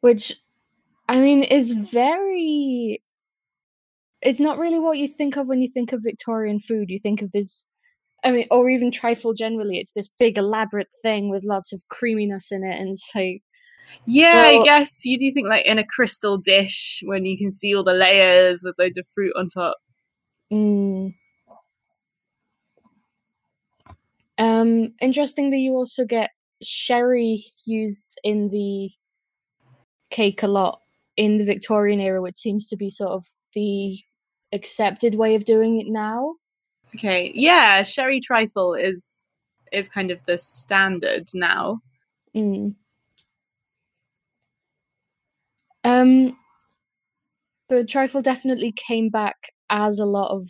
Which 0.00 0.34
I 1.08 1.20
mean 1.20 1.42
is 1.42 1.72
very 1.72 3.02
it's 4.22 4.40
not 4.40 4.58
really 4.58 4.78
what 4.80 4.98
you 4.98 5.06
think 5.06 5.36
of 5.36 5.48
when 5.48 5.60
you 5.60 5.68
think 5.68 5.92
of 5.92 6.02
Victorian 6.02 6.58
food. 6.58 6.90
You 6.90 6.98
think 6.98 7.22
of 7.22 7.30
this 7.32 7.66
I 8.24 8.32
mean 8.32 8.46
or 8.50 8.68
even 8.70 8.90
trifle 8.90 9.34
generally. 9.34 9.78
It's 9.78 9.92
this 9.92 10.08
big 10.18 10.38
elaborate 10.38 10.88
thing 11.02 11.30
with 11.30 11.44
lots 11.44 11.72
of 11.72 11.82
creaminess 11.88 12.52
in 12.52 12.64
it 12.64 12.78
and 12.80 12.98
so 12.98 13.20
Yeah, 14.06 14.44
I 14.46 14.58
guess 14.58 15.04
you 15.04 15.18
do 15.18 15.32
think 15.32 15.48
like 15.48 15.66
in 15.66 15.78
a 15.78 15.86
crystal 15.86 16.38
dish 16.38 17.02
when 17.04 17.24
you 17.24 17.36
can 17.38 17.50
see 17.50 17.74
all 17.74 17.84
the 17.84 17.92
layers 17.92 18.62
with 18.64 18.76
loads 18.78 18.98
of 18.98 19.06
fruit 19.14 19.32
on 19.36 19.48
top. 19.48 19.76
mm. 20.52 21.14
Um 24.38 24.94
interestingly 25.00 25.58
you 25.60 25.72
also 25.74 26.04
get 26.04 26.30
sherry 26.62 27.38
used 27.66 28.18
in 28.24 28.48
the 28.48 28.90
cake 30.16 30.42
a 30.42 30.48
lot 30.48 30.80
in 31.16 31.36
the 31.36 31.44
Victorian 31.44 32.00
era, 32.00 32.22
which 32.22 32.36
seems 32.36 32.68
to 32.68 32.76
be 32.76 32.88
sort 32.88 33.12
of 33.12 33.24
the 33.54 33.98
accepted 34.52 35.14
way 35.14 35.34
of 35.34 35.44
doing 35.44 35.78
it 35.80 35.86
now. 35.88 36.34
Okay, 36.94 37.32
yeah, 37.34 37.82
sherry 37.82 38.20
trifle 38.20 38.74
is 38.74 39.24
is 39.72 39.88
kind 39.88 40.10
of 40.10 40.24
the 40.26 40.38
standard 40.38 41.24
now. 41.34 41.80
Mm. 42.34 42.74
Um, 45.84 46.36
but 47.68 47.88
trifle 47.88 48.22
definitely 48.22 48.72
came 48.72 49.08
back 49.08 49.36
as 49.70 49.98
a 49.98 50.06
lot 50.06 50.30
of 50.30 50.44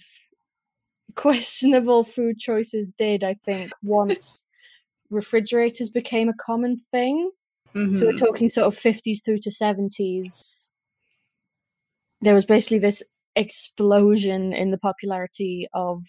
questionable 1.16 2.04
food 2.04 2.38
choices 2.38 2.87
did. 2.99 3.25
I 3.25 3.35
think 3.35 3.73
once 3.82 4.46
refrigerators 5.11 5.90
became 5.90 6.28
a 6.28 6.35
common 6.35 6.76
thing. 6.76 7.30
So 7.92 8.06
we're 8.06 8.12
Mhm. 8.12 8.18
talking 8.18 8.49
sort 8.49 8.66
of 8.66 8.75
fifties 8.76 9.21
through 9.23 9.38
to 9.40 9.50
seventies. 9.50 10.73
There 12.23 12.35
was 12.35 12.47
basically 12.47 12.78
this 12.78 13.02
explosion 13.35 14.54
in 14.54 14.71
the 14.71 14.78
popularity 14.78 15.68
of 15.75 16.02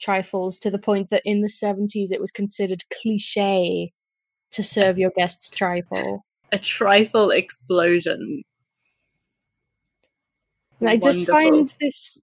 trifles 0.00 0.58
to 0.60 0.70
the 0.70 0.78
point 0.78 1.10
that 1.10 1.22
in 1.26 1.42
the 1.42 1.48
seventies 1.50 2.10
it 2.10 2.20
was 2.20 2.30
considered 2.30 2.82
cliche 3.02 3.92
to 4.52 4.62
serve 4.62 4.98
your 4.98 5.10
guests 5.16 5.50
trifle. 5.50 6.24
a 6.52 6.58
trifle 6.58 7.30
explosion. 7.30 8.42
And 10.80 10.88
I 10.88 10.96
just 10.96 11.26
find 11.28 11.74
this 11.80 12.22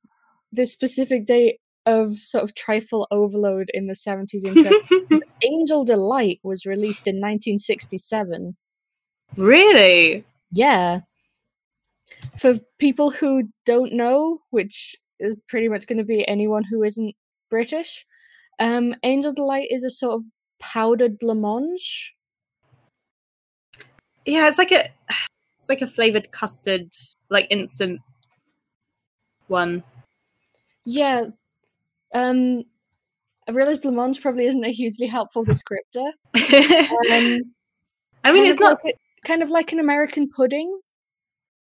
this 0.51 0.71
specific 0.71 1.25
date 1.27 1.59
of 1.85 2.17
sort 2.17 2.43
of 2.43 2.55
trifle 2.55 3.07
overload 3.11 3.69
in 3.73 3.87
the 3.87 3.95
seventies 3.95 4.43
interesting. 4.43 5.05
'cause 5.07 5.21
Angel 5.43 5.83
Delight 5.83 6.39
was 6.43 6.65
released 6.65 7.07
in 7.07 7.19
nineteen 7.19 7.57
sixty 7.57 7.97
seven. 7.97 8.55
really? 9.37 10.23
Yeah. 10.51 11.01
For 12.39 12.55
people 12.79 13.11
who 13.11 13.43
don't 13.65 13.93
know, 13.93 14.39
which 14.51 14.95
is 15.19 15.35
pretty 15.49 15.67
much 15.69 15.87
going 15.87 15.97
to 15.97 16.03
be 16.03 16.27
anyone 16.27 16.63
who 16.63 16.83
isn't 16.83 17.15
British, 17.49 18.05
um, 18.59 18.95
Angel 19.03 19.33
Delight 19.33 19.67
is 19.71 19.83
a 19.83 19.89
sort 19.89 20.13
of 20.15 20.23
powdered 20.59 21.19
blancmange. 21.19 22.11
Yeah, 24.25 24.47
it's 24.47 24.57
like 24.57 24.71
a 24.71 24.89
it's 25.59 25.69
like 25.69 25.81
a 25.81 25.87
flavored 25.87 26.31
custard, 26.31 26.89
like 27.29 27.47
instant 27.49 28.01
one. 29.47 29.83
Yeah. 30.85 31.27
Um, 32.15 32.63
I 33.47 33.51
realize 33.51 33.77
blancmange 33.79 34.21
probably 34.21 34.45
isn't 34.47 34.63
a 34.65 34.71
hugely 34.71 35.05
helpful 35.07 35.45
descriptor. 35.45 36.11
Um, 37.11 37.41
I 38.23 38.31
mean, 38.33 38.45
it's 38.45 38.59
not. 38.59 38.79
like 38.83 38.95
a- 38.95 39.27
kind 39.27 39.43
of 39.43 39.49
like 39.51 39.71
an 39.73 39.79
American 39.79 40.29
pudding. 40.35 40.79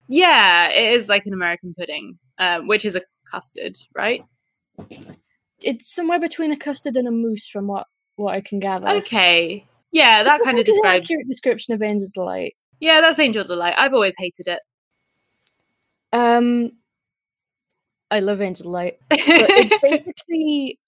Yeah, 0.10 0.70
it 0.70 0.94
is 0.94 1.08
like 1.08 1.26
an 1.26 1.34
American 1.34 1.74
pudding, 1.78 2.18
um, 2.40 2.68
which 2.68 2.84
is 2.84 2.96
a 2.98 3.02
custard, 3.32 3.78
right? 3.96 4.24
It's 5.62 5.94
somewhere 5.94 6.20
between 6.20 6.52
a 6.52 6.58
custard 6.58 6.96
and 6.98 7.08
a 7.08 7.12
mousse, 7.12 7.48
from 7.48 7.68
what 7.68 7.86
what 8.16 8.34
I 8.34 8.42
can 8.42 8.60
gather. 8.60 8.88
Okay. 8.90 9.66
Yeah, 9.92 10.24
that 10.24 10.38
It's 10.38 10.46
kind 10.46 10.58
of 10.58 10.62
an 10.62 10.66
describes. 10.66 11.06
accurate 11.06 11.28
description 11.28 11.74
of 11.76 11.82
Angel 11.82 12.08
Delight. 12.14 12.56
Yeah, 12.80 13.00
that's 13.02 13.20
Angel 13.20 13.44
Delight. 13.44 13.76
I've 13.78 13.94
always 13.94 14.16
hated 14.18 14.48
it. 14.48 14.60
Um, 16.12 16.72
I 18.12 18.20
love 18.20 18.42
Angel 18.42 18.70
Light. 18.72 18.98
but 19.10 19.20
it 19.20 19.82
basically 19.82 20.80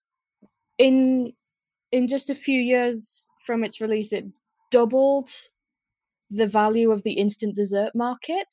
in 0.78 1.34
in 1.92 2.08
just 2.08 2.30
a 2.30 2.36
few 2.36 2.60
years 2.60 3.30
from 3.46 3.64
its 3.64 3.82
release 3.82 4.14
it 4.14 4.26
doubled 4.72 5.30
the 6.30 6.48
value 6.48 6.92
of 6.92 7.04
the 7.04 7.14
instant 7.14 7.56
dessert 7.56 7.92
market 7.94 8.48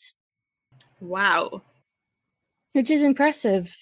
wow. 1.01 1.63
which 2.73 2.91
is 2.91 3.03
impressive 3.03 3.73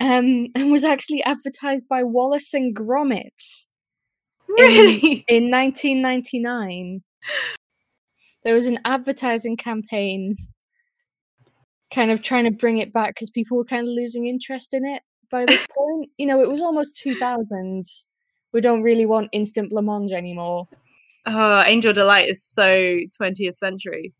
um 0.00 0.46
and 0.54 0.70
was 0.70 0.84
actually 0.84 1.22
advertised 1.24 1.86
by 1.88 2.02
Wallace 2.04 2.54
and 2.54 2.74
Gromit 2.74 3.66
Really? 4.48 5.24
in 5.28 5.50
1999 5.50 7.02
there 8.44 8.54
was 8.54 8.66
an 8.66 8.78
advertising 8.84 9.56
campaign 9.56 10.36
kind 11.92 12.10
of 12.10 12.22
trying 12.22 12.44
to 12.44 12.50
bring 12.50 12.78
it 12.78 12.92
back 12.92 13.14
because 13.14 13.30
people 13.30 13.56
were 13.56 13.64
kind 13.64 13.86
of 13.86 13.92
losing 13.92 14.26
interest 14.26 14.74
in 14.74 14.84
it 14.86 15.02
by 15.30 15.46
this 15.46 15.64
point 15.76 16.10
you 16.18 16.26
know 16.26 16.40
it 16.40 16.48
was 16.48 16.60
almost 16.60 16.98
2000 16.98 17.84
we 18.52 18.60
don't 18.60 18.82
really 18.82 19.06
want 19.06 19.28
instant 19.32 19.70
blancmange 19.72 20.12
anymore 20.12 20.68
Oh, 21.26 21.62
Angel 21.66 21.92
Delight 21.92 22.30
is 22.30 22.42
so 22.42 22.64
20th 23.20 23.58
century. 23.58 24.14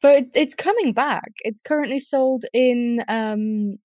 but 0.00 0.18
it, 0.18 0.28
it's 0.34 0.54
coming 0.54 0.92
back 0.92 1.32
it's 1.40 1.60
currently 1.60 1.98
sold 1.98 2.44
in 2.52 3.04
um 3.08 3.76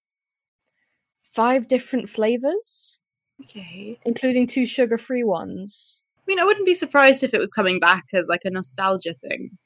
five 1.22 1.68
different 1.68 2.10
flavors 2.10 3.02
Okay. 3.42 3.98
including 4.06 4.46
two 4.46 4.66
sugar-free 4.66 5.24
ones 5.24 6.04
I 6.20 6.24
mean, 6.28 6.40
I 6.40 6.44
wouldn't 6.46 6.68
be 6.68 6.76
surprised 6.76 7.24
if 7.24 7.34
it 7.34 7.40
was 7.40 7.52
coming 7.52 7.80
back 7.80 8.06
as 8.14 8.28
like 8.30 8.42
a 8.46 8.50
nostalgia 8.52 9.16
thing. 9.16 9.58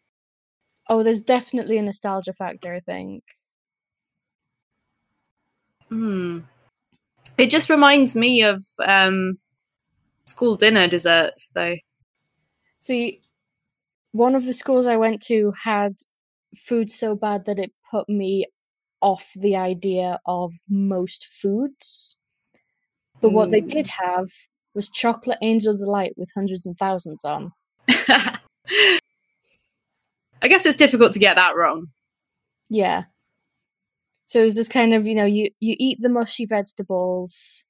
Oh 0.89 1.03
there's 1.03 1.21
definitely 1.21 1.77
a 1.77 1.81
nostalgia 1.81 2.33
factor 2.33 2.73
i 2.73 2.79
think 2.79 3.23
Hmm. 5.89 6.39
It 7.37 7.49
just 7.49 7.69
reminds 7.69 8.15
me 8.15 8.43
of 8.43 8.63
um, 8.83 9.37
school 10.25 10.55
dinner 10.55 10.87
desserts, 10.87 11.51
though. 11.53 11.75
See, 12.79 13.21
one 14.11 14.35
of 14.35 14.45
the 14.45 14.53
schools 14.53 14.87
I 14.87 14.97
went 14.97 15.21
to 15.23 15.53
had 15.61 15.95
food 16.55 16.89
so 16.89 17.15
bad 17.15 17.45
that 17.45 17.59
it 17.59 17.71
put 17.89 18.07
me 18.07 18.45
off 19.01 19.31
the 19.35 19.55
idea 19.55 20.19
of 20.25 20.51
most 20.69 21.25
foods. 21.25 22.19
But 23.21 23.31
what 23.31 23.51
they 23.51 23.61
did 23.61 23.87
have 23.87 24.27
was 24.73 24.89
chocolate 24.89 25.39
angel 25.41 25.75
delight 25.75 26.13
with 26.17 26.31
hundreds 26.35 26.65
and 26.65 26.77
thousands 26.77 27.25
on. 27.25 27.51
I 30.45 30.47
guess 30.47 30.63
it's 30.63 30.75
difficult 30.77 31.11
to 31.13 31.19
get 31.19 31.37
that 31.37 31.55
wrong. 31.55 31.87
Yeah. 32.69 33.05
So 34.27 34.41
it 34.41 34.43
was 34.43 34.53
just 34.53 34.71
kind 34.71 34.93
of, 34.93 35.07
you 35.07 35.15
know, 35.15 35.25
you, 35.25 35.49
you 35.59 35.75
eat 35.79 35.97
the 36.01 36.09
mushy 36.09 36.45
vegetables, 36.45 37.65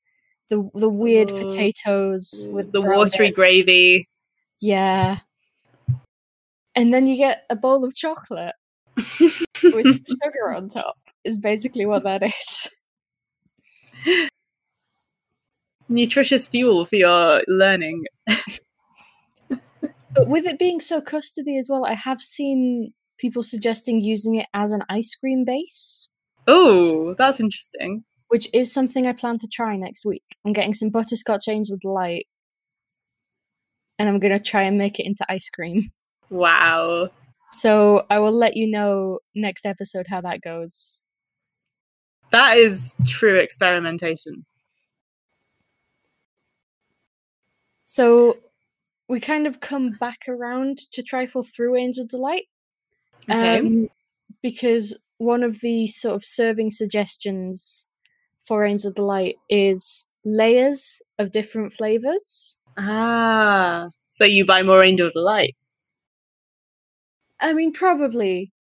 the 0.49 0.69
the 0.75 0.89
weird 0.89 1.31
Oh. 1.31 1.47
potatoes 1.47 2.49
with 2.51 2.73
the 2.73 2.81
watery 2.81 3.27
bits. 3.27 3.35
gravy. 3.37 4.09
Yeah. 4.59 5.19
And 6.75 6.93
then 6.93 7.07
you 7.07 7.15
get 7.15 7.43
a 7.49 7.55
bowl 7.55 7.85
of 7.85 7.95
chocolate 7.95 8.55
with 8.97 10.05
sugar 10.09 10.53
on 10.53 10.67
top. 10.67 10.97
Is 11.23 11.39
basically 11.39 11.85
what 11.85 12.03
that 12.03 12.23
is. 12.23 12.69
Nutritious 15.87 16.49
fuel 16.49 16.83
for 16.83 16.97
your 16.97 17.41
learning. 17.47 18.03
But 20.15 20.27
with 20.29 20.45
it 20.45 20.57
being 20.59 20.79
so 20.79 21.01
custody 21.01 21.57
as 21.57 21.67
well, 21.69 21.85
I 21.85 21.93
have 21.93 22.19
seen 22.19 22.93
people 23.17 23.43
suggesting 23.43 23.99
using 24.01 24.35
it 24.35 24.47
as 24.53 24.71
an 24.71 24.81
ice 24.89 25.15
cream 25.15 25.43
base, 25.45 26.07
Oh, 26.47 27.15
that's 27.17 27.39
interesting. 27.39 28.03
which 28.27 28.47
is 28.53 28.71
something 28.73 29.07
I 29.07 29.13
plan 29.13 29.37
to 29.39 29.47
try 29.47 29.75
next 29.77 30.05
week. 30.05 30.23
I'm 30.45 30.53
getting 30.53 30.73
some 30.73 30.89
butterscotch 30.89 31.47
angel 31.47 31.77
delight, 31.79 32.27
and 33.99 34.07
I'm 34.09 34.19
gonna 34.19 34.39
try 34.39 34.63
and 34.63 34.77
make 34.77 34.99
it 34.99 35.05
into 35.05 35.25
ice 35.29 35.49
cream. 35.49 35.81
Wow. 36.31 37.09
So 37.51 38.03
I 38.09 38.17
will 38.17 38.31
let 38.31 38.55
you 38.57 38.65
know 38.65 39.19
next 39.35 39.63
episode 39.63 40.07
how 40.09 40.21
that 40.21 40.41
goes. 40.41 41.07
That 42.31 42.57
is 42.57 42.95
true 43.05 43.37
experimentation. 43.37 44.43
So 47.85 48.37
we 49.07 49.19
kind 49.19 49.47
of 49.47 49.59
come 49.59 49.91
back 49.99 50.19
around 50.27 50.77
to 50.91 51.03
trifle 51.03 51.43
through 51.43 51.75
Angel 51.75 52.05
Delight. 52.05 52.45
Okay. 53.29 53.59
Um, 53.59 53.89
because 54.41 54.97
one 55.17 55.43
of 55.43 55.61
the 55.61 55.87
sort 55.87 56.15
of 56.15 56.23
serving 56.23 56.69
suggestions 56.69 57.87
for 58.47 58.65
Angel 58.65 58.91
Delight 58.91 59.35
is 59.49 60.07
layers 60.23 61.01
of 61.19 61.31
different 61.31 61.73
flavors. 61.73 62.59
ah. 62.77 63.89
So 64.09 64.23
you 64.23 64.45
buy 64.45 64.63
more 64.63 64.83
Angel 64.83 65.09
Delight. 65.13 65.55
I 67.39 67.53
mean, 67.53 67.73
probably. 67.73 68.51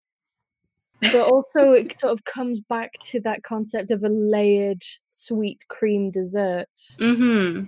But 1.01 1.31
also, 1.31 1.73
it 1.73 1.93
sort 1.93 2.13
of 2.13 2.25
comes 2.25 2.61
back 2.61 2.93
to 3.11 3.21
that 3.21 3.43
concept 3.43 3.91
of 3.91 4.03
a 4.05 4.09
layered 4.09 4.83
sweet 5.09 5.65
cream 5.69 6.11
dessert. 6.11 6.75
Mm-hmm. 6.99 7.67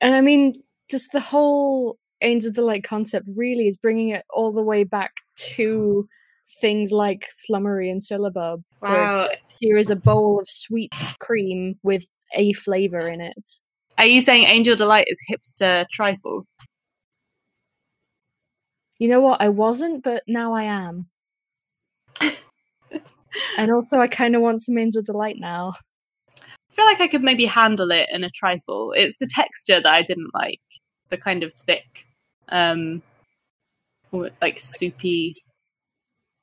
And 0.00 0.14
I 0.14 0.20
mean, 0.20 0.54
just 0.90 1.12
the 1.12 1.20
whole 1.20 1.98
Angel 2.22 2.50
Delight 2.52 2.84
concept 2.84 3.28
really 3.34 3.68
is 3.68 3.76
bringing 3.76 4.10
it 4.10 4.24
all 4.30 4.52
the 4.52 4.62
way 4.62 4.84
back 4.84 5.12
to 5.54 6.06
things 6.60 6.92
like 6.92 7.26
Flummery 7.46 7.90
and 7.90 8.00
Syllabub. 8.00 8.62
Wow. 8.80 9.26
just, 9.28 9.56
here 9.60 9.76
is 9.76 9.90
a 9.90 9.96
bowl 9.96 10.38
of 10.40 10.48
sweet 10.48 10.92
cream 11.18 11.74
with 11.82 12.04
a 12.34 12.52
flavor 12.54 13.08
in 13.08 13.20
it. 13.20 13.48
Are 13.98 14.06
you 14.06 14.20
saying 14.20 14.44
Angel 14.44 14.76
Delight 14.76 15.06
is 15.08 15.20
hipster 15.30 15.86
trifle? 15.92 16.46
You 18.98 19.08
know 19.08 19.20
what? 19.20 19.42
I 19.42 19.48
wasn't, 19.48 20.02
but 20.02 20.22
now 20.26 20.54
I 20.54 20.64
am. 20.64 21.06
and 23.58 23.70
also, 23.70 23.98
I 23.98 24.08
kind 24.08 24.34
of 24.34 24.42
want 24.42 24.62
some 24.62 24.78
Angel 24.78 25.02
Delight 25.02 25.36
now. 25.38 25.74
I 26.76 26.82
feel 26.82 26.86
like 26.86 27.00
I 27.00 27.08
could 27.08 27.22
maybe 27.22 27.46
handle 27.46 27.90
it 27.90 28.06
in 28.12 28.22
a 28.22 28.28
trifle. 28.28 28.92
It's 28.92 29.16
the 29.16 29.26
texture 29.26 29.80
that 29.80 29.90
I 29.90 30.02
didn't 30.02 30.34
like, 30.34 30.60
the 31.08 31.16
kind 31.16 31.42
of 31.42 31.54
thick, 31.54 32.04
um, 32.50 33.02
like 34.42 34.58
soupy 34.58 35.36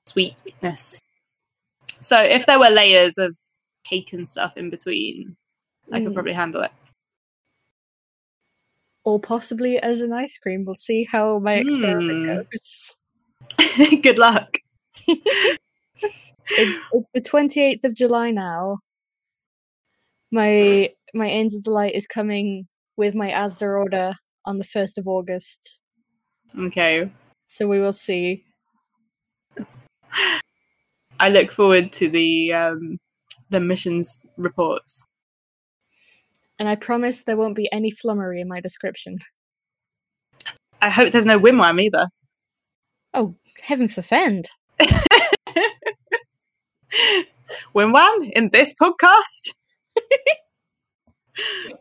sweetness. 0.07 0.99
So 2.01 2.17
if 2.19 2.47
there 2.47 2.57
were 2.57 2.69
layers 2.69 3.19
of 3.19 3.37
cake 3.83 4.11
and 4.13 4.27
stuff 4.27 4.57
in 4.57 4.71
between, 4.71 5.35
I 5.91 5.99
could 5.99 6.09
Mm. 6.11 6.13
probably 6.15 6.33
handle 6.33 6.63
it. 6.63 6.71
Or 9.03 9.19
possibly 9.19 9.77
as 9.79 10.01
an 10.01 10.13
ice 10.13 10.39
cream. 10.39 10.65
We'll 10.65 10.73
see 10.75 11.03
how 11.03 11.37
my 11.39 11.55
experiment 11.55 12.25
Mm. 12.25 12.47
goes. 12.51 12.97
Good 14.01 14.17
luck. 14.17 14.57
it's, 15.07 15.57
it's 16.57 17.09
the 17.13 17.21
28th 17.21 17.83
of 17.83 17.93
July 17.93 18.31
now. 18.31 18.79
My 20.33 20.89
my 21.13 21.27
Angel 21.27 21.59
Delight 21.63 21.93
is 21.93 22.07
coming 22.07 22.67
with 22.97 23.13
my 23.13 23.29
Asda 23.29 23.67
order 23.67 24.13
on 24.47 24.57
the 24.57 24.63
1st 24.63 24.97
of 24.97 25.07
August. 25.07 25.83
Okay. 26.59 27.07
So 27.45 27.67
we 27.67 27.79
will 27.79 27.93
see. 27.93 28.43
I 31.19 31.29
look 31.29 31.51
forward 31.51 31.91
to 31.93 32.09
the 32.09 32.51
um, 32.51 32.97
the 33.51 33.59
missions 33.59 34.17
reports. 34.35 35.05
And 36.57 36.67
I 36.67 36.77
promise 36.77 37.21
there 37.21 37.37
won't 37.37 37.55
be 37.55 37.71
any 37.71 37.91
flummery 37.91 38.41
in 38.41 38.47
my 38.47 38.59
description. 38.59 39.13
I 40.81 40.89
hope 40.89 41.11
there's 41.11 41.27
no 41.27 41.39
wimwam 41.39 41.79
either. 41.79 42.09
Oh, 43.13 43.35
heaven 43.61 43.87
forfend. 43.87 44.45
Wimwam 47.75 48.31
in 48.31 48.49
this 48.49 48.73
podcast? 48.81 49.53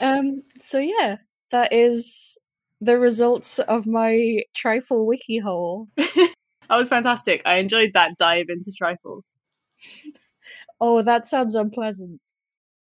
Um 0.00 0.42
so 0.58 0.78
yeah, 0.78 1.16
that 1.50 1.72
is 1.72 2.36
the 2.80 2.98
results 2.98 3.58
of 3.60 3.86
my 3.86 4.40
trifle 4.54 5.06
wiki 5.06 5.38
hole. 5.38 5.88
That 6.68 6.78
was 6.78 6.88
fantastic. 6.88 7.42
I 7.46 7.58
enjoyed 7.58 7.92
that 7.94 8.16
dive 8.18 8.46
into 8.48 8.72
trifle. 8.76 9.24
Oh, 10.80 11.00
that 11.02 11.26
sounds 11.26 11.54
unpleasant. 11.54 12.20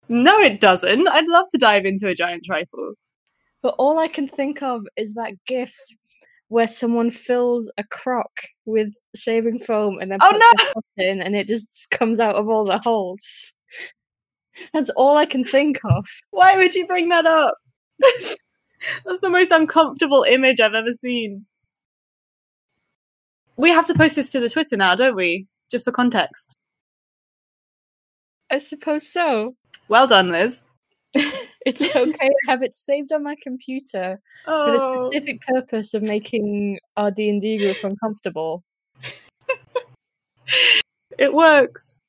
No, 0.09 0.39
it 0.39 0.59
doesn't. 0.59 1.07
I'd 1.07 1.27
love 1.27 1.45
to 1.51 1.57
dive 1.57 1.85
into 1.85 2.09
a 2.09 2.13
giant 2.15 2.43
trifle. 2.45 2.93
But 3.61 3.75
all 3.77 3.97
I 3.99 4.07
can 4.09 4.27
think 4.27 4.61
of 4.61 4.81
is 4.97 5.13
that 5.13 5.31
gif 5.47 5.73
where 6.49 6.67
someone 6.67 7.09
fills 7.09 7.71
a 7.77 7.83
crock 7.85 8.31
with 8.65 8.93
shaving 9.15 9.59
foam 9.59 9.97
and 9.99 10.11
then 10.11 10.19
Oh, 10.21 10.29
puts 10.31 10.85
no! 10.97 11.05
in 11.05 11.21
and 11.21 11.35
it 11.37 11.47
just 11.47 11.87
comes 11.91 12.19
out 12.19 12.35
of 12.35 12.49
all 12.49 12.65
the 12.65 12.79
holes. 12.79 13.53
That's 14.73 14.89
all 14.91 15.17
I 15.17 15.25
can 15.25 15.43
think 15.43 15.79
of. 15.83 16.05
Why 16.31 16.57
would 16.57 16.75
you 16.75 16.85
bring 16.87 17.09
that 17.09 17.25
up? 17.25 17.55
That's 19.05 19.19
the 19.21 19.29
most 19.29 19.51
uncomfortable 19.51 20.25
image 20.29 20.59
I've 20.59 20.73
ever 20.73 20.93
seen. 20.93 21.45
We 23.57 23.69
have 23.69 23.85
to 23.87 23.93
post 23.93 24.15
this 24.17 24.29
to 24.31 24.39
the 24.39 24.49
Twitter 24.49 24.75
now, 24.77 24.95
don't 24.95 25.15
we? 25.15 25.47
Just 25.71 25.85
for 25.85 25.91
context. 25.91 26.55
I 28.51 28.57
suppose 28.59 29.07
so. 29.11 29.55
Well 29.87 30.07
done, 30.07 30.31
Liz. 30.31 30.61
It's 31.65 31.81
okay 31.95 32.27
to 32.27 32.35
have 32.47 32.61
it 32.61 32.75
saved 32.75 33.11
on 33.11 33.23
my 33.23 33.35
computer 33.41 34.19
for 34.43 34.51
the 34.71 34.85
Oh. 34.87 34.93
specific 35.09 35.41
purpose 35.41 35.95
of 35.95 36.03
making 36.03 36.77
our 36.95 37.09
D&D 37.09 37.57
group 37.57 37.77
uncomfortable. 37.83 38.63
It 41.17 41.33
works. 41.33 41.99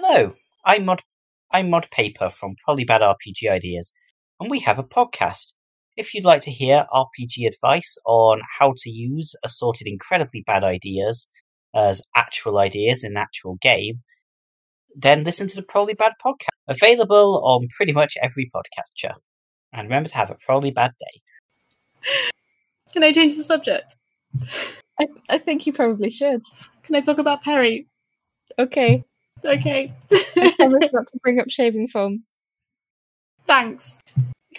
Hello, 0.00 0.30
I'm 0.64 0.84
Mod 0.84 1.02
I'm 1.50 1.70
Mod 1.70 1.88
Paper 1.90 2.30
from 2.30 2.54
Probably 2.64 2.84
Bad 2.84 3.00
RPG 3.00 3.50
Ideas, 3.50 3.92
and 4.38 4.48
we 4.48 4.60
have 4.60 4.78
a 4.78 4.84
podcast. 4.84 5.54
If 5.96 6.14
you'd 6.14 6.24
like 6.24 6.40
to 6.42 6.52
hear 6.52 6.86
RPG 6.94 7.48
advice 7.48 7.98
on 8.06 8.42
how 8.60 8.74
to 8.76 8.90
use 8.90 9.34
assorted 9.44 9.88
incredibly 9.88 10.44
bad 10.46 10.62
ideas 10.62 11.28
as 11.74 12.00
actual 12.14 12.58
ideas 12.58 13.02
in 13.02 13.10
an 13.10 13.16
actual 13.16 13.56
game, 13.56 14.02
then 14.94 15.24
listen 15.24 15.48
to 15.48 15.56
the 15.56 15.62
Probably 15.62 15.94
Bad 15.94 16.12
podcast, 16.24 16.46
available 16.68 17.42
on 17.44 17.66
pretty 17.76 17.92
much 17.92 18.14
every 18.22 18.48
podcatcher. 18.54 19.14
And 19.72 19.88
remember 19.88 20.10
to 20.10 20.14
have 20.14 20.30
a 20.30 20.36
Probably 20.46 20.70
Bad 20.70 20.92
day. 21.00 22.12
Can 22.92 23.02
I 23.02 23.10
change 23.10 23.36
the 23.36 23.42
subject? 23.42 23.96
I, 25.00 25.08
I 25.28 25.38
think 25.38 25.66
you 25.66 25.72
probably 25.72 26.08
should. 26.08 26.42
Can 26.84 26.94
I 26.94 27.00
talk 27.00 27.18
about 27.18 27.42
Perry? 27.42 27.88
Okay. 28.60 29.04
Okay. 29.44 29.92
I 30.12 30.52
promise 30.58 30.90
not 30.92 31.06
to 31.08 31.18
bring 31.22 31.40
up 31.40 31.50
shaving 31.50 31.88
foam. 31.88 32.24
Thanks. 33.46 33.98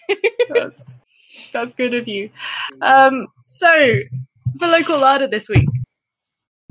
that's, 0.49 0.97
that's 1.53 1.71
good 1.73 1.93
of 1.93 2.07
you. 2.07 2.29
Um, 2.81 3.27
so, 3.47 3.99
for 4.59 4.67
local 4.67 4.99
larder 4.99 5.27
this 5.27 5.49
week, 5.49 5.69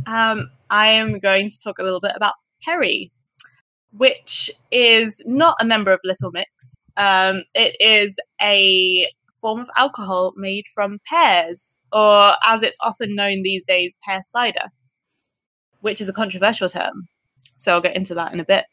um, 0.06 0.50
I 0.70 0.88
am 0.88 1.18
going 1.20 1.50
to 1.50 1.60
talk 1.60 1.78
a 1.78 1.82
little 1.84 2.00
bit 2.00 2.12
about 2.16 2.34
Perry. 2.64 3.12
which 3.92 4.50
is 4.70 5.22
not 5.26 5.56
a 5.60 5.64
member 5.64 5.92
of 5.92 6.00
Little 6.04 6.30
Mix. 6.32 6.76
Um, 6.96 7.44
it 7.54 7.76
is 7.80 8.18
a 8.42 9.08
form 9.40 9.60
of 9.60 9.70
alcohol 9.76 10.32
made 10.36 10.64
from 10.74 10.98
pears, 11.08 11.76
or 11.92 12.34
as 12.46 12.62
it's 12.62 12.76
often 12.80 13.14
known 13.14 13.42
these 13.42 13.64
days, 13.64 13.94
pear 14.06 14.20
cider, 14.22 14.66
which 15.80 16.00
is 16.00 16.08
a 16.08 16.12
controversial 16.12 16.68
term. 16.68 17.08
So 17.58 17.72
I'll 17.72 17.80
get 17.80 17.96
into 17.96 18.14
that 18.14 18.32
in 18.32 18.40
a 18.40 18.44
bit. 18.44 18.64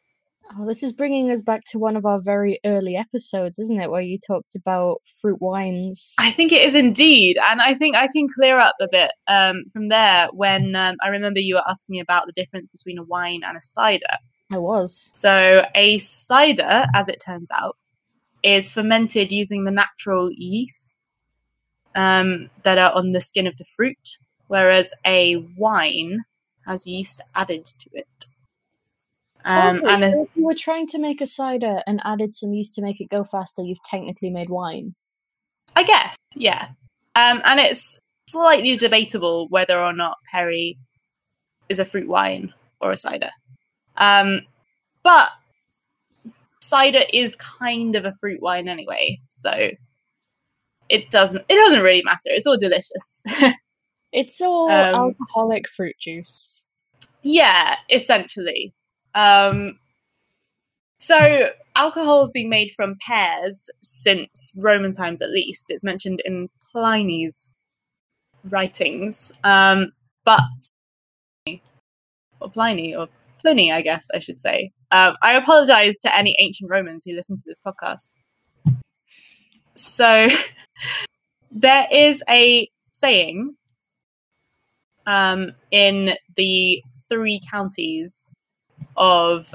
Oh, 0.57 0.65
this 0.65 0.83
is 0.83 0.93
bringing 0.93 1.31
us 1.31 1.41
back 1.41 1.61
to 1.71 1.79
one 1.79 1.95
of 1.97 2.05
our 2.05 2.19
very 2.23 2.59
early 2.65 2.95
episodes, 2.95 3.57
isn't 3.57 3.81
it? 3.81 3.89
Where 3.89 4.01
you 4.01 4.19
talked 4.19 4.55
about 4.55 5.01
fruit 5.19 5.41
wines. 5.41 6.15
I 6.19 6.29
think 6.29 6.51
it 6.51 6.61
is 6.61 6.75
indeed, 6.75 7.35
and 7.49 7.61
I 7.61 7.73
think 7.73 7.95
I 7.95 8.07
can 8.07 8.27
clear 8.33 8.59
up 8.59 8.75
a 8.79 8.87
bit 8.89 9.11
um, 9.27 9.63
from 9.73 9.89
there. 9.89 10.27
When 10.31 10.75
um, 10.75 10.97
I 11.03 11.07
remember 11.07 11.39
you 11.39 11.55
were 11.55 11.67
asking 11.67 11.93
me 11.93 11.99
about 11.99 12.27
the 12.27 12.31
difference 12.31 12.69
between 12.69 12.99
a 12.99 13.03
wine 13.03 13.41
and 13.43 13.57
a 13.57 13.61
cider. 13.63 14.05
I 14.51 14.59
was. 14.59 15.09
So 15.13 15.65
a 15.73 15.97
cider, 15.97 16.85
as 16.93 17.07
it 17.07 17.19
turns 17.25 17.49
out, 17.51 17.77
is 18.43 18.69
fermented 18.69 19.31
using 19.31 19.65
the 19.65 19.71
natural 19.71 20.29
yeast 20.31 20.93
um, 21.95 22.51
that 22.61 22.77
are 22.77 22.91
on 22.91 23.09
the 23.09 23.21
skin 23.21 23.47
of 23.47 23.57
the 23.57 23.65
fruit, 23.75 24.19
whereas 24.47 24.93
a 25.05 25.37
wine 25.57 26.25
has 26.67 26.85
yeast 26.85 27.21
added 27.33 27.65
to 27.65 27.89
it. 27.93 28.07
Um, 29.45 29.77
okay, 29.77 29.93
and 29.93 30.03
a- 30.03 30.11
so 30.11 30.23
if 30.23 30.29
you 30.35 30.45
were 30.45 30.55
trying 30.55 30.87
to 30.87 30.99
make 30.99 31.21
a 31.21 31.25
cider 31.27 31.79
and 31.87 32.01
added 32.03 32.33
some 32.33 32.51
yeast 32.53 32.75
to 32.75 32.81
make 32.81 32.99
it 32.99 33.09
go 33.09 33.23
faster, 33.23 33.61
you've 33.61 33.81
technically 33.83 34.29
made 34.29 34.49
wine. 34.49 34.95
I 35.75 35.83
guess, 35.83 36.15
yeah. 36.35 36.69
Um, 37.15 37.41
and 37.45 37.59
it's 37.59 37.97
slightly 38.27 38.75
debatable 38.75 39.47
whether 39.49 39.77
or 39.79 39.93
not 39.93 40.17
Perry 40.31 40.77
is 41.69 41.79
a 41.79 41.85
fruit 41.85 42.07
wine 42.07 42.53
or 42.81 42.91
a 42.91 42.97
cider. 42.97 43.29
Um, 43.97 44.41
but 45.03 45.29
cider 46.61 47.01
is 47.13 47.35
kind 47.35 47.95
of 47.95 48.05
a 48.05 48.13
fruit 48.19 48.41
wine 48.41 48.67
anyway, 48.67 49.19
so 49.29 49.51
it 50.89 51.09
doesn't 51.11 51.43
it 51.49 51.55
doesn't 51.55 51.81
really 51.81 52.03
matter. 52.03 52.19
It's 52.27 52.47
all 52.47 52.57
delicious. 52.57 53.21
It's 54.11 54.39
all 54.39 54.69
Um, 54.69 54.95
alcoholic 54.95 55.67
fruit 55.67 55.97
juice. 55.99 56.69
yeah, 57.21 57.75
essentially. 57.91 58.73
Um, 59.15 59.79
so 60.99 61.49
alcohol 61.75 62.21
has 62.21 62.31
been 62.31 62.49
made 62.49 62.73
from 62.75 62.97
pears 63.05 63.69
since 63.81 64.51
Roman 64.55 64.91
times, 64.91 65.21
at 65.21 65.29
least. 65.29 65.71
It's 65.71 65.83
mentioned 65.83 66.21
in 66.25 66.49
Pliny's 66.71 67.51
writings. 68.43 69.31
Um, 69.43 69.91
but 70.23 70.41
or 72.41 72.49
Pliny 72.49 72.95
or 72.95 73.07
Pliny, 73.39 73.71
I 73.71 73.81
guess 73.81 74.07
I 74.13 74.19
should 74.19 74.39
say. 74.39 74.71
Um, 74.91 75.15
I 75.21 75.33
apologize 75.33 75.97
to 75.99 76.15
any 76.15 76.35
ancient 76.39 76.69
Romans 76.69 77.03
who 77.05 77.13
listen 77.13 77.37
to 77.37 77.43
this 77.45 77.59
podcast. 77.65 78.15
So 79.75 80.29
there 81.51 81.87
is 81.91 82.23
a 82.29 82.69
saying 82.81 83.55
um, 85.05 85.51
in 85.71 86.15
the 86.35 86.83
three 87.09 87.39
counties 87.49 88.31
of 88.97 89.53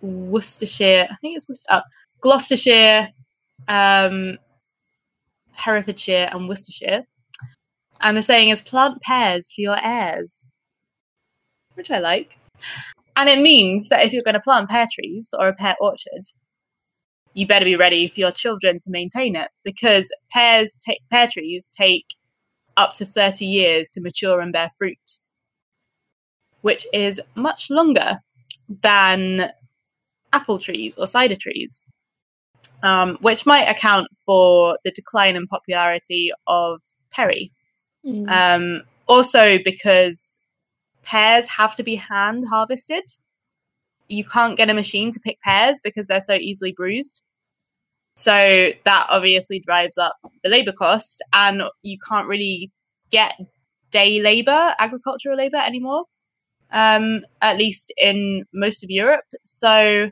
Worcestershire. 0.00 1.08
I 1.10 1.16
think 1.20 1.36
it's 1.36 1.48
Worcester, 1.48 1.72
uh, 1.72 1.80
Gloucestershire, 2.20 3.08
um, 3.66 4.38
Herefordshire, 5.52 6.30
and 6.32 6.48
Worcestershire. 6.48 7.04
And 8.00 8.16
the 8.16 8.22
saying 8.22 8.50
is 8.50 8.62
plant 8.62 9.02
pears 9.02 9.50
for 9.54 9.60
your 9.60 9.78
heirs, 9.84 10.46
which 11.74 11.90
I 11.90 11.98
like. 11.98 12.38
And 13.16 13.28
it 13.28 13.40
means 13.40 13.88
that 13.88 14.04
if 14.04 14.12
you're 14.12 14.22
going 14.22 14.34
to 14.34 14.40
plant 14.40 14.70
pear 14.70 14.86
trees 14.92 15.34
or 15.36 15.48
a 15.48 15.54
pear 15.54 15.74
orchard, 15.80 16.26
you 17.34 17.46
better 17.46 17.64
be 17.64 17.76
ready 17.76 18.08
for 18.08 18.20
your 18.20 18.30
children 18.30 18.78
to 18.80 18.90
maintain 18.90 19.34
it 19.34 19.50
because 19.64 20.12
pears 20.32 20.78
take 20.84 21.00
pear 21.10 21.26
trees 21.26 21.72
take 21.76 22.06
up 22.76 22.94
to 22.94 23.04
30 23.04 23.44
years 23.44 23.88
to 23.90 24.00
mature 24.00 24.40
and 24.40 24.52
bear 24.52 24.70
fruit, 24.78 25.18
which 26.62 26.86
is 26.92 27.20
much 27.34 27.70
longer 27.70 28.20
than 28.82 29.50
apple 30.32 30.58
trees 30.58 30.96
or 30.96 31.06
cider 31.06 31.36
trees, 31.36 31.84
um, 32.82 33.16
which 33.20 33.46
might 33.46 33.68
account 33.68 34.08
for 34.26 34.78
the 34.84 34.90
decline 34.90 35.36
in 35.36 35.46
popularity 35.46 36.30
of 36.46 36.80
perry. 37.10 37.52
Mm. 38.04 38.28
Um, 38.30 38.82
also, 39.06 39.58
because 39.64 40.40
pears 41.02 41.46
have 41.46 41.74
to 41.76 41.82
be 41.82 41.96
hand 41.96 42.44
harvested. 42.48 43.04
You 44.08 44.24
can't 44.24 44.56
get 44.56 44.70
a 44.70 44.74
machine 44.74 45.10
to 45.12 45.20
pick 45.20 45.40
pears 45.40 45.80
because 45.82 46.06
they're 46.06 46.20
so 46.20 46.34
easily 46.34 46.72
bruised. 46.72 47.22
So 48.14 48.70
that 48.84 49.06
obviously 49.08 49.60
drives 49.60 49.96
up 49.96 50.16
the 50.42 50.50
labor 50.50 50.72
cost, 50.72 51.22
and 51.32 51.62
you 51.82 51.98
can't 52.06 52.26
really 52.26 52.70
get 53.10 53.34
day 53.90 54.20
labor, 54.20 54.74
agricultural 54.78 55.36
labor 55.36 55.58
anymore, 55.58 56.04
um, 56.72 57.22
at 57.40 57.58
least 57.58 57.92
in 57.96 58.44
most 58.52 58.84
of 58.84 58.90
Europe. 58.90 59.24
So, 59.44 60.10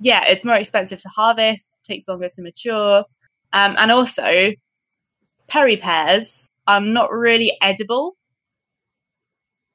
yeah, 0.00 0.24
it's 0.26 0.44
more 0.44 0.54
expensive 0.56 1.00
to 1.00 1.08
harvest, 1.08 1.78
takes 1.82 2.08
longer 2.08 2.28
to 2.28 2.42
mature, 2.42 3.04
um, 3.52 3.76
and 3.78 3.90
also 3.90 4.52
perry 5.48 5.76
pears 5.76 6.48
are 6.66 6.80
not 6.80 7.12
really 7.12 7.56
edible. 7.62 8.16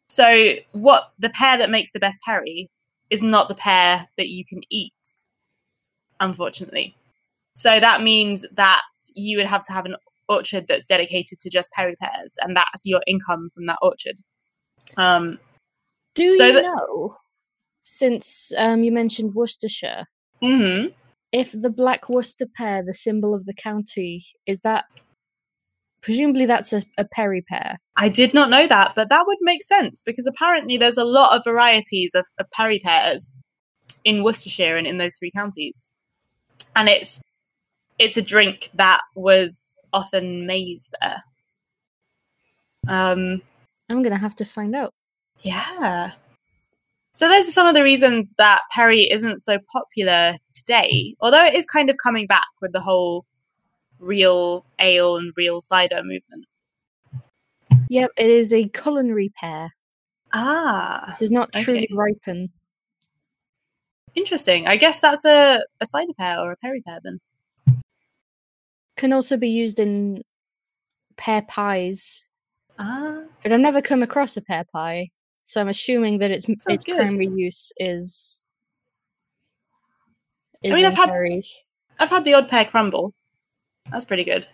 So, 0.07 0.55
what 0.71 1.11
the 1.19 1.29
pear 1.29 1.57
that 1.57 1.69
makes 1.69 1.91
the 1.91 1.99
best 1.99 2.19
perry 2.25 2.69
is 3.09 3.21
not 3.21 3.47
the 3.47 3.55
pear 3.55 4.07
that 4.17 4.27
you 4.29 4.43
can 4.45 4.61
eat, 4.69 4.93
unfortunately. 6.19 6.95
So 7.55 7.79
that 7.79 8.01
means 8.01 8.45
that 8.55 8.81
you 9.15 9.37
would 9.37 9.47
have 9.47 9.65
to 9.67 9.73
have 9.73 9.85
an 9.85 9.95
orchard 10.29 10.65
that's 10.67 10.85
dedicated 10.85 11.39
to 11.41 11.49
just 11.49 11.71
perry 11.71 11.95
pears, 12.01 12.37
and 12.41 12.55
that's 12.55 12.85
your 12.85 13.01
income 13.07 13.49
from 13.53 13.65
that 13.65 13.79
orchard. 13.81 14.17
Um, 14.97 15.39
Do 16.15 16.31
so 16.31 16.45
you 16.45 16.53
that- 16.53 16.63
know, 16.63 17.15
since 17.81 18.51
um, 18.57 18.83
you 18.83 18.91
mentioned 18.91 19.33
Worcestershire, 19.35 20.05
mhm. 20.41 20.93
if 21.31 21.51
the 21.51 21.71
black 21.71 22.09
Worcester 22.09 22.45
pear, 22.55 22.83
the 22.83 22.93
symbol 22.93 23.33
of 23.33 23.45
the 23.45 23.53
county, 23.53 24.23
is 24.45 24.61
that 24.61 24.85
presumably 26.01 26.45
that's 26.45 26.73
a, 26.73 26.81
a 26.97 27.05
perry 27.05 27.41
pear? 27.49 27.77
I 27.97 28.09
did 28.09 28.33
not 28.33 28.49
know 28.49 28.67
that, 28.67 28.93
but 28.95 29.09
that 29.09 29.25
would 29.27 29.37
make 29.41 29.63
sense 29.63 30.01
because 30.05 30.25
apparently 30.27 30.77
there's 30.77 30.97
a 30.97 31.03
lot 31.03 31.35
of 31.35 31.43
varieties 31.43 32.15
of, 32.15 32.25
of 32.39 32.49
perry 32.51 32.79
pears 32.79 33.35
in 34.03 34.23
Worcestershire 34.23 34.77
and 34.77 34.87
in 34.87 34.97
those 34.97 35.15
three 35.17 35.31
counties, 35.31 35.89
and 36.75 36.87
it's 36.89 37.21
it's 37.97 38.15
a 38.17 38.21
drink 38.21 38.69
that 38.75 39.01
was 39.15 39.75
often 39.93 40.45
made 40.47 40.79
there. 41.01 41.23
Um, 42.87 43.41
I'm 43.89 44.01
gonna 44.03 44.17
have 44.17 44.35
to 44.35 44.45
find 44.45 44.75
out. 44.75 44.93
Yeah. 45.41 46.11
So 47.13 47.27
those 47.27 47.47
are 47.47 47.51
some 47.51 47.67
of 47.67 47.75
the 47.75 47.83
reasons 47.83 48.33
that 48.37 48.61
Perry 48.71 49.09
isn't 49.11 49.39
so 49.39 49.57
popular 49.71 50.37
today, 50.53 51.15
although 51.19 51.43
it 51.45 51.53
is 51.53 51.65
kind 51.65 51.89
of 51.89 51.97
coming 52.01 52.27
back 52.27 52.47
with 52.61 52.71
the 52.71 52.79
whole 52.81 53.25
real 53.99 54.65
ale 54.79 55.17
and 55.17 55.33
real 55.35 55.59
cider 55.59 56.01
movement. 56.03 56.45
Yep, 57.89 58.11
it 58.17 58.29
is 58.29 58.53
a 58.53 58.69
culinary 58.69 59.31
pear. 59.39 59.71
Ah, 60.31 61.15
Does 61.19 61.31
not 61.31 61.51
truly 61.53 61.87
Okay. 61.89 61.93
ripen. 61.93 62.49
interesting. 64.15 64.67
I 64.67 64.75
guess 64.75 64.99
that's 64.99 65.25
a, 65.25 65.59
a 65.81 65.85
cider 65.85 66.13
pear 66.17 66.39
or 66.39 66.51
a 66.51 66.57
Perry 66.57 66.81
pear 66.85 66.99
then. 67.03 67.19
Can 68.97 69.11
also 69.13 69.37
be 69.37 69.49
used 69.49 69.79
in 69.79 70.21
pear 71.17 71.41
pies, 71.41 72.29
Ah, 72.77 73.23
but 73.41 73.51
I've 73.51 73.59
never 73.59 73.81
come 73.81 74.03
across 74.03 74.37
a 74.37 74.41
pear 74.41 74.65
pie, 74.71 75.09
so 75.49 75.59
I'm 75.59 75.67
assuming 75.67 76.19
that 76.19 76.29
its 76.29 76.45
Sounds 76.45 76.63
its 76.67 76.83
good. 76.83 76.95
primary 76.97 77.25
use 77.27 77.73
is. 77.77 78.53
is 80.61 80.75
mean, 80.75 80.85
I've 80.85 80.93
had-. 80.93 81.09
I've 81.99 82.09
had 82.11 82.23
the 82.23 82.35
odd 82.35 82.47
pear 82.49 82.65
crumble. 82.65 83.15
That's 83.91 84.05
pretty 84.05 84.23
good. 84.23 84.45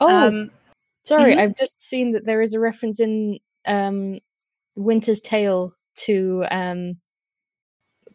Oh, 0.00 0.08
Um, 0.28 0.50
sorry, 1.04 1.34
mhm. 1.34 1.38
I've 1.38 1.54
just 1.54 1.82
seen 1.82 2.12
that 2.12 2.24
there 2.24 2.40
is 2.40 2.54
a 2.54 2.60
reference 2.60 2.98
in 2.98 3.38
um, 3.66 4.18
Winter's 4.74 5.20
Tale 5.20 5.74
to 6.06 6.44
um, 6.50 6.98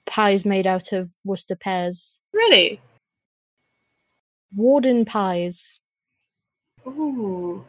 pies 0.08 0.43
made 0.43 0.65
out 0.65 0.91
of 0.91 1.13
Worcester 1.23 1.56
pears. 1.56 2.19
really? 2.34 2.82
Warden 4.56 5.06
pies. 5.06 5.84
Ooh. 6.88 7.63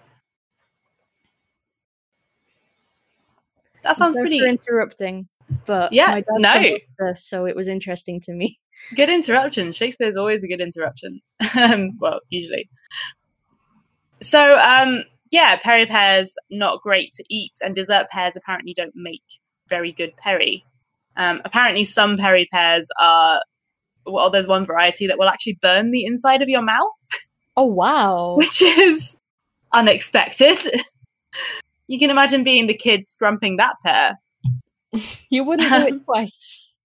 That 3.86 3.96
sounds 3.96 4.16
pretty 4.16 4.40
for 4.40 4.46
interrupting, 4.46 5.28
but 5.66 5.92
Yeah, 5.92 6.20
no. 6.30 6.54
Worcester, 6.98 7.14
so 7.14 7.46
it 7.46 7.54
was 7.56 7.68
interesting 7.68 8.20
to 8.24 8.32
me. 8.32 8.58
good 8.94 9.08
interruption. 9.08 9.72
Shakespeare's 9.72 10.16
always 10.16 10.44
a 10.44 10.48
good 10.48 10.60
interruption. 10.60 11.20
um, 11.56 11.90
well, 12.00 12.20
usually. 12.30 12.68
So, 14.22 14.58
um, 14.58 15.04
yeah, 15.30 15.56
perry 15.56 15.86
pears 15.86 16.34
not 16.50 16.80
great 16.82 17.12
to 17.14 17.24
eat, 17.28 17.52
and 17.62 17.74
dessert 17.74 18.08
pears 18.10 18.36
apparently 18.36 18.74
don't 18.74 18.94
make 18.94 19.22
very 19.68 19.92
good 19.92 20.16
perry. 20.16 20.64
Um, 21.16 21.40
apparently, 21.44 21.84
some 21.84 22.16
perry 22.16 22.46
pears 22.52 22.88
are 23.00 23.42
well. 24.06 24.30
There's 24.30 24.46
one 24.46 24.64
variety 24.64 25.06
that 25.06 25.18
will 25.18 25.28
actually 25.28 25.58
burn 25.60 25.90
the 25.90 26.04
inside 26.04 26.42
of 26.42 26.48
your 26.48 26.62
mouth, 26.62 26.90
Oh 27.56 27.66
wow. 27.66 28.34
which 28.38 28.62
is 28.62 29.16
unexpected. 29.72 30.58
you 31.88 31.98
can 31.98 32.10
imagine 32.10 32.42
being 32.44 32.66
the 32.66 32.74
kid 32.74 33.04
scrumping 33.06 33.56
that 33.58 33.74
pear. 33.84 34.18
You 35.30 35.44
wouldn't 35.44 35.70
do 35.70 35.94
it 35.96 36.04
twice. 36.04 36.78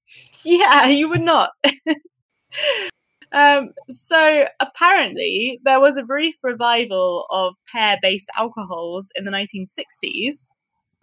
Yeah, 0.44 0.88
you 0.88 1.08
would 1.08 1.22
not. 1.22 1.52
um, 3.32 3.70
so 3.88 4.46
apparently, 4.60 5.60
there 5.64 5.80
was 5.80 5.96
a 5.96 6.04
brief 6.04 6.36
revival 6.44 7.26
of 7.30 7.56
pear-based 7.72 8.30
alcohols 8.38 9.10
in 9.16 9.24
the 9.24 9.32
1960s 9.32 10.50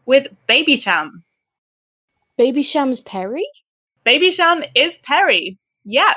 with 0.04 0.26
Babycham. 0.48 1.10
Baby 2.36 2.62
Shams 2.62 3.00
Perry? 3.00 3.46
Babycham 4.04 4.66
is 4.74 4.96
Perry. 5.02 5.58
Yeah. 5.84 6.12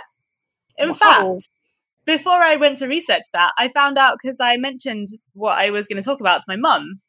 In 0.78 0.90
Wow. 0.90 0.96
fact, 0.96 1.48
before 2.06 2.42
I 2.42 2.56
went 2.58 2.80
to 2.80 2.88
research 2.88 3.24
that, 3.34 3.52
I 3.58 3.70
found 3.70 3.98
out 3.98 4.18
because 4.22 4.40
I 4.40 4.58
mentioned 4.58 5.08
what 5.34 5.58
I 5.58 5.70
was 5.70 5.88
going 5.88 6.02
to 6.02 6.06
talk 6.06 6.20
about 6.20 6.40
to 6.42 6.46
my 6.48 6.56
mum, 6.58 7.00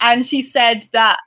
and 0.00 0.24
she 0.24 0.42
said 0.42 0.84
that 0.92 1.18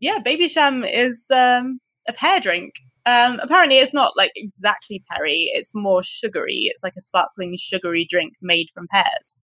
yeah, 0.00 0.18
Babycham 0.20 0.88
is 0.90 1.30
um, 1.30 1.80
a 2.06 2.12
pear 2.12 2.40
drink. 2.40 2.74
Um, 3.06 3.40
apparently, 3.42 3.78
it's 3.78 3.94
not 3.94 4.16
like 4.16 4.32
exactly 4.36 5.02
perry; 5.10 5.50
it's 5.54 5.74
more 5.74 6.02
sugary. 6.02 6.70
It's 6.72 6.82
like 6.82 6.94
a 6.96 7.00
sparkling 7.00 7.56
sugary 7.58 8.06
drink 8.08 8.34
made 8.40 8.68
from 8.74 8.86
pears. 8.88 9.40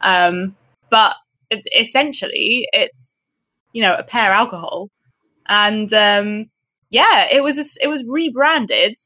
Um, 0.00 0.56
but 0.90 1.16
it, 1.50 1.64
essentially, 1.78 2.66
it's 2.72 3.14
you 3.72 3.82
know 3.82 3.94
a 3.94 4.02
pear 4.02 4.32
alcohol, 4.32 4.90
and 5.46 5.92
um, 5.92 6.46
yeah, 6.90 7.28
it 7.30 7.42
was 7.42 7.76
it 7.80 7.88
was 7.88 8.04
rebranded 8.06 8.96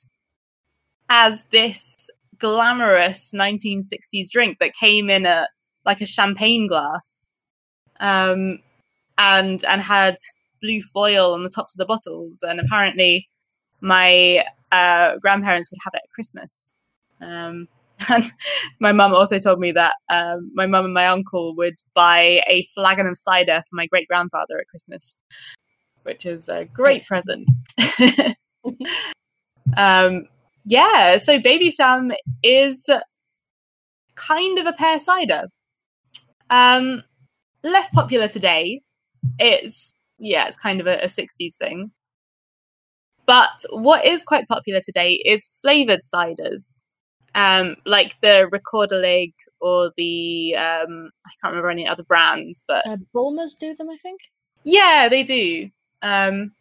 as 1.09 1.45
this 1.45 1.95
glamorous 2.39 3.33
1960s 3.35 4.29
drink 4.31 4.59
that 4.61 4.75
came 4.75 5.09
in 5.09 5.25
a 5.25 5.49
like 5.87 6.01
a 6.03 6.07
champagne 6.07 6.67
glass 6.69 7.29
um 8.01 8.59
and 9.19 9.65
and 9.65 9.81
had 9.81 10.17
blue 10.61 10.81
foil 10.81 11.33
on 11.33 11.43
the 11.43 11.51
tops 11.51 11.75
of 11.75 11.79
the 11.79 11.87
bottles 11.87 12.41
and 12.43 12.61
apparently 12.61 13.29
my 13.81 14.45
uh 14.73 15.17
grandparents 15.19 15.71
would 15.71 15.79
have 15.85 15.95
it 15.95 16.03
at 16.05 16.11
christmas 16.11 16.75
um 17.21 17.69
and 18.09 18.31
my 18.79 18.93
mum 18.93 19.15
also 19.15 19.39
told 19.39 19.59
me 19.59 19.73
that 19.73 19.95
um, 20.11 20.51
my 20.55 20.67
mum 20.67 20.85
and 20.85 20.95
my 20.95 21.07
uncle 21.07 21.55
would 21.57 21.77
buy 21.95 22.43
a 22.47 22.67
flagon 22.75 23.07
of 23.07 23.17
cider 23.17 23.63
for 23.69 23.75
my 23.75 23.87
great 23.87 24.07
grandfather 24.07 24.59
at 24.59 24.69
Christmas, 24.69 25.17
which 26.03 26.27
is 26.27 26.49
a 26.49 26.67
great 26.67 27.05
present. 27.07 27.49
um, 29.77 30.27
yeah, 30.65 31.17
so 31.17 31.39
Babycham 31.39 32.13
is 32.43 32.89
kind 34.15 34.59
of 34.59 34.67
a 34.67 34.73
pear 34.73 34.99
cider. 34.99 35.45
Um, 36.51 37.03
less 37.63 37.89
popular 37.91 38.29
today. 38.29 38.83
It's 39.39 39.93
yeah, 40.19 40.47
it's 40.47 40.57
kind 40.57 40.81
of 40.81 40.87
a, 40.87 40.99
a 41.03 41.07
60s 41.07 41.57
thing. 41.59 41.91
But 43.27 43.65
what 43.71 44.05
is 44.05 44.23
quite 44.23 44.47
popular 44.49 44.81
today 44.81 45.15
is 45.25 45.47
flavored 45.61 46.01
ciders, 46.03 46.79
um, 47.35 47.77
like 47.85 48.15
the 48.23 48.49
Rekorderlig 48.53 49.33
or 49.61 49.91
the 49.97 50.55
um, 50.57 51.11
I 51.27 51.31
can't 51.43 51.53
remember 51.53 51.71
any 51.71 51.87
other 51.89 52.05
brands, 52.05 52.63
but 52.69 52.87
Uh, 52.87 52.97
Bulmers 53.13 53.55
do 53.57 53.75
them, 53.75 53.91
I 53.91 53.97
think. 53.97 54.21
yeah, 54.65 55.09
they 55.11 55.23
do. 55.25 55.71
Um, 56.03 56.53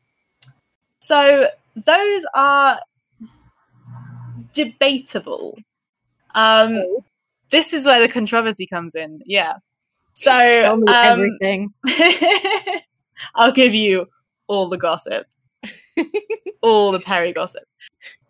so 1.01 1.47
those 1.75 2.25
are 2.33 2.79
debatable. 4.53 5.57
Um, 6.33 6.75
Oh. 6.77 7.03
this 7.51 7.73
is 7.73 7.85
where 7.85 7.99
the 8.01 8.11
controversy 8.11 8.65
comes 8.67 8.95
in. 8.95 9.21
Yeah. 9.25 9.57
So 10.15 10.65
um, 10.65 10.83
everything. 10.87 11.73
I'll 13.35 13.51
give 13.51 13.73
you 13.73 14.07
all 14.47 14.69
the 14.69 14.77
gossip, 14.77 15.27
all 16.61 16.91
the 16.91 16.99
Perry 16.99 17.33
gossip. 17.33 17.63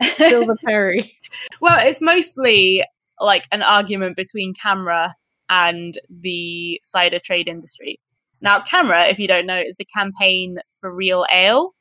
Spill 0.01 0.45
the 0.45 0.57
Perry. 0.65 1.17
Well, 1.59 1.85
it's 1.85 1.99
mostly 1.99 2.83
like 3.19 3.45
an 3.51 3.61
argument 3.61 4.15
between 4.15 4.53
CAMRA 4.53 5.13
and 5.49 5.99
the 6.09 6.79
cider 6.81 7.19
trade 7.19 7.49
industry. 7.49 7.99
Now, 8.39 8.61
CAMRA, 8.61 9.09
if 9.09 9.19
you 9.19 9.27
don't 9.27 9.45
know, 9.45 9.59
is 9.59 9.75
the 9.75 9.85
campaign 9.85 10.59
for 10.79 10.93
real 10.93 11.25
ale. 11.31 11.73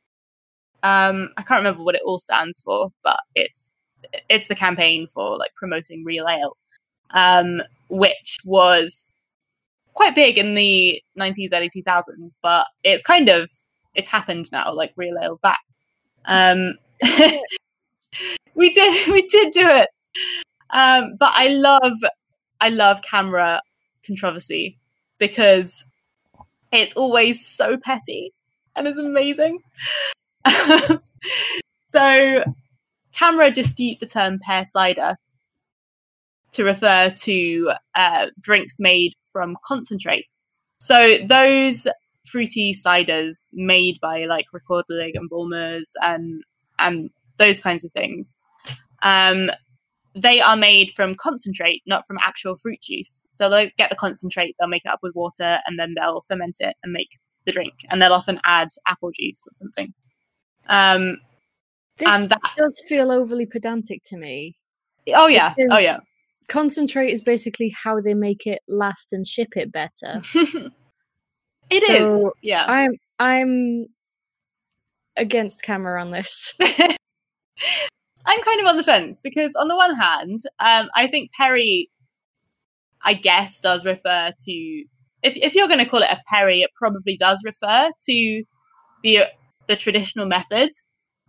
Um, 0.82 1.30
I 1.36 1.42
can't 1.42 1.58
remember 1.60 1.84
what 1.84 1.94
it 1.94 2.02
all 2.04 2.18
stands 2.18 2.60
for, 2.60 2.90
but 3.04 3.20
it's 3.34 3.70
it's 4.28 4.48
the 4.48 4.54
campaign 4.56 5.06
for 5.14 5.38
like 5.38 5.54
promoting 5.54 6.04
real 6.04 6.26
ale, 6.28 6.56
um, 7.14 7.62
which 7.88 8.38
was 8.44 9.14
quite 9.94 10.14
big 10.14 10.38
in 10.38 10.54
the 10.54 11.02
90s, 11.18 11.50
early 11.52 11.70
2000s. 11.70 12.36
But 12.42 12.66
it's 12.82 13.02
kind 13.02 13.28
of 13.28 13.50
it's 13.94 14.10
happened 14.10 14.50
now. 14.52 14.72
Like 14.72 14.92
real 14.96 15.16
ale's 15.18 15.40
back. 15.40 15.60
Um, 16.26 16.74
we 18.54 18.70
did 18.70 19.08
we 19.12 19.26
did 19.26 19.50
do 19.52 19.68
it 19.68 19.88
um 20.70 21.16
but 21.18 21.32
i 21.34 21.48
love 21.48 21.92
i 22.60 22.68
love 22.68 23.00
CAMRA 23.00 23.60
controversy 24.06 24.78
because 25.18 25.84
it's 26.72 26.94
always 26.94 27.44
so 27.44 27.76
petty 27.76 28.32
and 28.76 28.86
is 28.86 28.98
amazing 28.98 29.60
so 31.86 32.44
CAMRA 33.14 33.54
dispute 33.54 34.00
the 34.00 34.06
term 34.06 34.38
pear 34.40 34.64
cider 34.64 35.16
to 36.52 36.64
refer 36.64 37.10
to 37.10 37.72
uh, 37.94 38.26
drinks 38.40 38.78
made 38.78 39.14
from 39.34 39.56
concentrate 39.64 40.26
so 40.78 41.18
those 41.26 41.86
fruity 42.30 42.72
ciders 42.72 43.48
made 43.52 43.96
by 44.00 44.24
like 44.24 44.46
Rekorderlig 44.54 45.12
and 45.14 45.28
Bulmers 45.30 45.92
and 46.00 46.42
and 46.78 47.10
those 47.38 47.58
kinds 47.60 47.84
of 47.84 47.92
things. 47.92 48.36
Um, 49.02 49.50
they 50.14 50.40
are 50.40 50.56
made 50.56 50.92
from 50.96 51.14
concentrate, 51.16 51.82
not 51.86 52.06
from 52.06 52.16
actual 52.24 52.54
fruit 52.56 52.80
juice. 52.82 53.26
So 53.30 53.48
they'll 53.50 53.68
get 53.76 53.90
the 53.90 53.96
concentrate, 53.96 54.54
they'll 54.58 54.68
make 54.68 54.84
it 54.84 54.92
up 54.92 55.00
with 55.02 55.14
water, 55.14 55.58
and 55.66 55.78
then 55.78 55.94
they'll 55.96 56.22
ferment 56.28 56.56
it 56.60 56.76
and 56.82 56.92
make 56.92 57.10
the 57.46 57.52
drink. 57.52 57.74
And 57.90 58.00
they'll 58.00 58.12
often 58.12 58.40
add 58.44 58.68
apple 58.86 59.10
juice 59.18 59.44
or 59.46 59.52
something. 59.54 59.92
Um, 60.68 61.18
This 61.96 62.14
And 62.22 62.30
that- 62.30 62.54
does 62.56 62.82
feel 62.88 63.10
overly 63.10 63.46
pedantic 63.46 64.02
to 64.06 64.16
me. 64.16 64.54
oh 65.14 65.26
yeah, 65.28 65.54
oh 65.70 65.78
yeah. 65.78 65.98
Concentrate 66.48 67.10
is 67.10 67.22
basically 67.22 67.70
how 67.70 68.00
they 68.00 68.14
make 68.14 68.46
it 68.46 68.62
last 68.68 69.12
and 69.12 69.26
ship 69.26 69.56
it 69.56 69.72
better. 69.72 70.22
It 71.70 71.82
is, 71.82 72.20
So, 72.20 72.34
yeah. 72.42 72.66
I'm 72.68 72.92
I'm 73.18 73.86
against 75.16 75.62
CAMRA 75.64 76.00
on 76.00 76.10
this. 76.10 76.54
I'm 76.60 78.42
kind 78.42 78.60
of 78.60 78.66
on 78.66 78.76
the 78.76 78.82
fence 78.82 79.20
because, 79.22 79.54
on 79.54 79.68
the 79.68 79.76
one 79.76 79.94
hand, 79.94 80.40
um, 80.58 80.88
I 80.94 81.06
think 81.06 81.30
Perry, 81.32 81.90
I 83.02 83.14
guess, 83.14 83.60
does 83.60 83.84
refer 83.84 84.30
to. 84.46 84.84
If 85.22 85.36
if 85.36 85.54
you're 85.54 85.68
going 85.68 85.78
to 85.78 85.86
call 85.86 86.02
it 86.02 86.10
a 86.10 86.20
Perry, 86.28 86.60
it 86.60 86.70
probably 86.78 87.16
does 87.16 87.42
refer 87.44 87.90
to 88.08 88.44
the 89.02 89.24
the 89.66 89.76
traditional 89.76 90.26
method, 90.26 90.70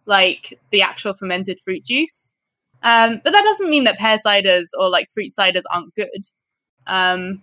like 0.06 0.60
the 0.72 0.82
actual 0.82 1.14
fermented 1.14 1.60
fruit 1.64 1.86
juice. 1.86 2.34
Um, 2.86 3.20
but 3.24 3.34
that 3.34 3.44
doesn't 3.44 3.70
mean 3.70 3.84
that 3.86 3.98
pear 3.98 4.18
ciders 4.18 4.68
or 4.78 4.90
like 4.90 5.08
fruit 5.12 5.32
ciders 5.38 5.64
aren't 5.74 5.94
good. 5.96 6.24
Um, 6.86 7.42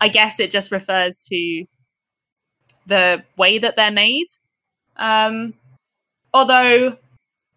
I 0.00 0.08
guess 0.08 0.40
it 0.40 0.50
just 0.50 0.72
refers 0.72 1.24
to 1.30 1.64
the 2.86 3.22
way 3.38 3.58
that 3.58 3.76
they're 3.76 3.92
made. 3.92 4.26
Um, 4.96 5.54
although 6.32 6.98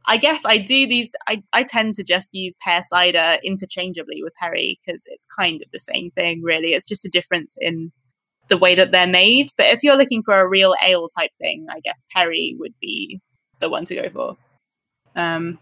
I 0.06 0.18
guess 0.18 0.46
I 0.46 0.58
do 0.58 0.88
these. 0.88 1.10
I, 1.28 1.44
I 1.52 1.64
tend 1.64 1.96
to 1.96 2.04
just 2.04 2.34
use 2.34 2.56
pear 2.64 2.82
cider 2.82 3.40
interchangeably 3.44 4.24
with 4.24 4.34
Perry 4.36 4.80
because 4.86 5.04
it's 5.08 5.28
kind 5.38 5.62
of 5.62 5.70
the 5.74 5.80
same 5.80 6.12
thing, 6.12 6.42
really. 6.44 6.70
It's 6.70 6.88
just 6.88 7.06
a 7.06 7.10
difference 7.10 7.58
in 7.60 7.92
the 8.48 8.58
way 8.58 8.76
that 8.76 8.92
they're 8.92 9.06
made. 9.06 9.50
But 9.58 9.66
if 9.68 9.84
you're 9.84 9.98
looking 9.98 10.24
for 10.24 10.40
a 10.40 10.48
real 10.48 10.76
ale 10.82 11.10
type 11.10 11.32
thing, 11.40 11.68
I 11.70 11.82
guess 11.82 12.04
Perry 12.16 12.56
would 12.58 12.74
be 12.80 13.20
the 13.60 13.70
one 13.70 13.84
to 13.86 13.96
go 13.96 14.10
for. 14.10 14.38
Um, 15.20 15.60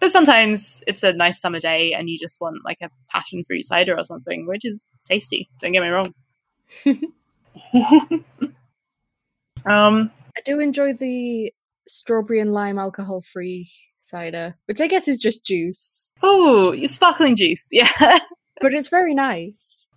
but 0.00 0.10
sometimes 0.10 0.82
it's 0.86 1.02
a 1.02 1.12
nice 1.12 1.40
summer 1.40 1.60
day 1.60 1.92
and 1.92 2.08
you 2.08 2.18
just 2.18 2.40
want 2.40 2.58
like 2.64 2.78
a 2.82 2.90
passion 3.10 3.42
fruit 3.46 3.64
cider 3.64 3.96
or 3.98 4.04
something, 4.04 4.46
which 4.46 4.64
is 4.64 4.84
tasty. 5.06 5.48
Don't 5.60 5.72
get 5.72 5.82
me 5.82 5.88
wrong. 5.88 6.12
um, 9.66 10.10
I 10.36 10.40
do 10.44 10.60
enjoy 10.60 10.92
the 10.92 11.52
strawberry 11.86 12.40
and 12.40 12.52
lime 12.52 12.78
alcohol 12.78 13.20
free 13.20 13.68
cider, 13.98 14.54
which 14.66 14.80
I 14.80 14.86
guess 14.86 15.08
is 15.08 15.18
just 15.18 15.44
juice. 15.44 16.12
Oh, 16.22 16.74
sparkling 16.86 17.36
juice. 17.36 17.68
Yeah. 17.72 18.18
but 18.60 18.74
it's 18.74 18.88
very 18.88 19.14
nice. 19.14 19.90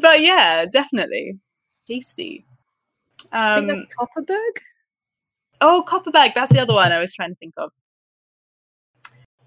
but 0.00 0.20
yeah, 0.20 0.64
definitely 0.66 1.38
tasty. 1.88 2.44
I 3.32 3.54
think 3.54 3.70
Um, 3.70 3.78
that's 3.78 3.94
Kopparberg. 3.96 4.58
oh, 5.60 5.84
Kopparberg. 5.86 6.34
That's 6.34 6.52
the 6.52 6.60
other 6.60 6.74
one 6.74 6.92
I 6.92 6.98
was 6.98 7.14
trying 7.14 7.30
to 7.30 7.36
think 7.36 7.54
of. 7.56 7.70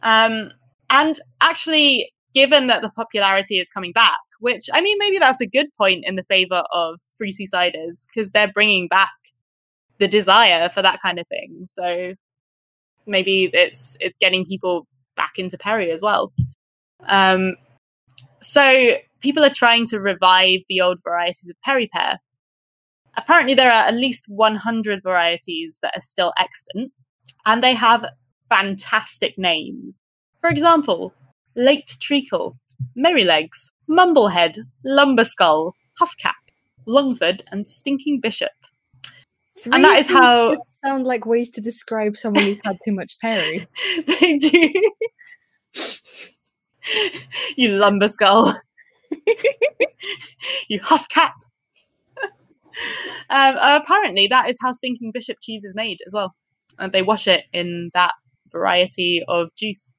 Um, 0.03 0.51
and 0.89 1.19
actually, 1.41 2.11
given 2.33 2.67
that 2.67 2.81
the 2.81 2.89
popularity 2.89 3.59
is 3.59 3.69
coming 3.69 3.91
back, 3.91 4.17
which 4.39 4.69
I 4.73 4.81
mean, 4.81 4.97
maybe 4.99 5.17
that's 5.17 5.41
a 5.41 5.47
good 5.47 5.67
point 5.77 6.03
in 6.05 6.15
the 6.15 6.23
favor 6.23 6.63
of 6.71 6.99
free 7.17 7.31
sea 7.31 7.47
ciders 7.51 8.05
because 8.07 8.31
they're 8.31 8.51
bringing 8.51 8.87
back 8.87 9.11
the 9.97 10.07
desire 10.07 10.69
for 10.69 10.81
that 10.81 11.01
kind 11.01 11.19
of 11.19 11.27
thing. 11.27 11.63
So 11.65 12.13
maybe 13.05 13.49
it's 13.53 13.97
it's 13.99 14.17
getting 14.17 14.45
people 14.45 14.87
back 15.15 15.33
into 15.37 15.57
Perry 15.57 15.91
as 15.91 16.01
well. 16.01 16.31
Um, 17.07 17.55
so 18.39 18.95
people 19.19 19.43
are 19.43 19.49
trying 19.49 19.87
to 19.87 19.99
revive 19.99 20.59
the 20.69 20.81
old 20.81 20.99
varieties 21.03 21.49
of 21.49 21.55
Perry 21.63 21.89
pear. 21.91 22.19
Apparently, 23.15 23.55
there 23.55 23.71
are 23.71 23.87
at 23.87 23.95
least 23.95 24.25
100 24.27 25.01
varieties 25.01 25.79
that 25.81 25.93
are 25.95 26.01
still 26.01 26.33
extant, 26.37 26.91
and 27.47 27.63
they 27.63 27.73
have 27.73 28.05
fantastic 28.49 29.37
names. 29.37 29.99
For 30.41 30.49
example, 30.49 31.13
Late 31.55 31.97
Treacle, 31.99 32.57
Merrylegs, 32.97 33.71
Mumblehead, 33.89 34.59
Lumberskull, 34.85 35.71
Huffcap, 36.01 36.33
Longford, 36.85 37.43
and 37.51 37.67
Stinking 37.67 38.19
Bishop. 38.21 38.51
Three 39.59 39.73
And 39.73 39.83
that 39.83 39.99
is 39.99 40.07
how- 40.09 40.55
sound 40.67 41.05
like 41.07 41.25
ways 41.25 41.49
to 41.51 41.61
describe 41.61 42.15
someone 42.15 42.43
who's 42.43 42.61
had 42.63 42.77
too 42.85 42.93
much 42.93 43.17
Perry. 43.19 43.65
they 44.07 44.37
do. 44.37 44.71
you 47.55 47.69
Lumberskull. 47.69 48.53
you 50.69 50.79
Huffcap. 50.79 51.31
um, 53.29 53.57
apparently, 53.59 54.27
that 54.27 54.49
is 54.49 54.59
how 54.61 54.71
Stinking 54.71 55.11
Bishop 55.11 55.37
cheese 55.41 55.63
is 55.65 55.73
made 55.73 55.97
as 56.05 56.13
well. 56.13 56.35
And 56.77 56.91
they 56.91 57.01
wash 57.01 57.27
it 57.27 57.45
in 57.51 57.89
that 57.95 58.13
variety 58.51 59.23
of 59.27 59.53
juice. 59.55 59.91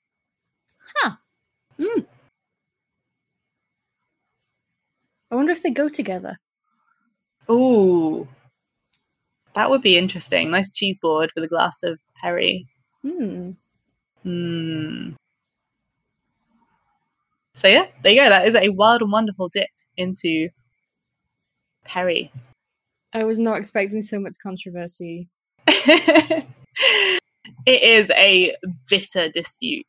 I 5.31 5.35
wonder 5.35 5.53
if 5.53 5.63
they 5.63 5.71
go 5.71 5.89
together. 5.89 6.37
Ooh. 7.51 8.29
That 9.55 9.71
would 9.71 9.83
be 9.83 9.97
interesting. 9.99 10.51
Nice 10.51 10.71
cheese 10.71 10.99
board 10.99 11.31
with 11.35 11.45
a 11.45 11.49
glass 11.49 11.83
of 11.83 11.99
Perry. 12.21 12.67
Hmm. 13.03 13.51
Hmm. 14.23 15.11
So 17.55 17.69
yeah, 17.69 17.87
there 18.03 18.13
you 18.13 18.21
go. 18.21 18.29
That 18.29 18.47
is 18.47 18.55
a 18.55 18.69
wild 18.69 19.03
and 19.03 19.11
wonderful 19.11 19.49
dip 19.49 19.69
into 19.97 20.49
Perry. 21.85 22.33
I 23.13 23.25
was 23.25 23.39
not 23.39 23.59
expecting 23.59 24.03
so 24.03 24.21
much 24.21 24.37
controversy. 24.43 25.29
it 27.67 27.83
is 27.83 28.11
a 28.13 28.55
bitter 28.89 29.29
dispute. 29.29 29.87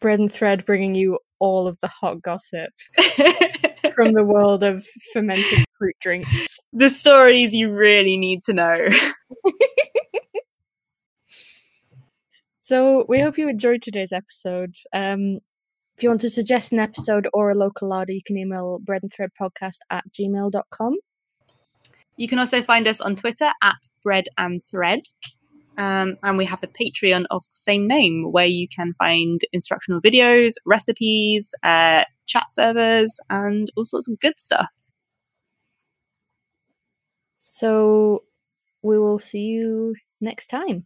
Bread 0.00 0.18
and 0.18 0.32
Thread 0.32 0.64
bringing 0.64 0.94
you 0.94 1.18
all 1.40 1.66
of 1.66 1.78
the 1.80 1.88
hot 1.88 2.20
gossip 2.22 2.70
from 3.94 4.12
the 4.12 4.24
world 4.24 4.64
of 4.64 4.84
fermented 5.12 5.64
fruit 5.78 5.96
drinks. 6.00 6.58
the 6.72 6.90
stories 6.90 7.54
you 7.54 7.70
really 7.70 8.16
need 8.16 8.42
to 8.44 8.52
know. 8.52 8.86
So 12.68 13.06
we 13.08 13.18
hope 13.18 13.38
you 13.38 13.48
enjoyed 13.48 13.80
today's 13.80 14.12
episode. 14.12 14.74
Um, 14.92 15.38
if 15.96 16.02
you 16.02 16.10
want 16.10 16.20
to 16.20 16.28
suggest 16.28 16.70
an 16.70 16.78
episode 16.78 17.26
or 17.32 17.48
a 17.48 17.54
local 17.54 17.88
larder, 17.88 18.12
you 18.12 18.20
can 18.22 18.36
email 18.36 18.78
bread 18.80 19.02
and 19.02 19.10
thread 19.10 19.30
podcast 19.40 19.78
at 19.88 20.04
gmail.com. 20.12 20.96
You 22.18 22.28
can 22.28 22.38
also 22.38 22.60
find 22.60 22.86
us 22.86 23.00
on 23.00 23.16
Twitter 23.16 23.50
at 23.62 23.76
Bread 24.02 24.26
and 24.36 24.62
Thread. 24.70 25.00
Um, 25.78 26.16
and 26.24 26.36
we 26.36 26.44
have 26.44 26.62
a 26.64 26.66
Patreon 26.66 27.26
of 27.30 27.44
the 27.44 27.54
same 27.54 27.86
name 27.86 28.32
where 28.32 28.46
you 28.46 28.66
can 28.68 28.94
find 28.98 29.40
instructional 29.52 30.00
videos, 30.00 30.54
recipes, 30.66 31.54
uh, 31.62 32.02
chat 32.26 32.46
servers, 32.50 33.20
and 33.30 33.68
all 33.76 33.84
sorts 33.84 34.08
of 34.08 34.18
good 34.18 34.38
stuff. 34.40 34.66
So 37.38 38.24
we 38.82 38.98
will 38.98 39.20
see 39.20 39.44
you 39.46 39.94
next 40.20 40.48
time. 40.48 40.84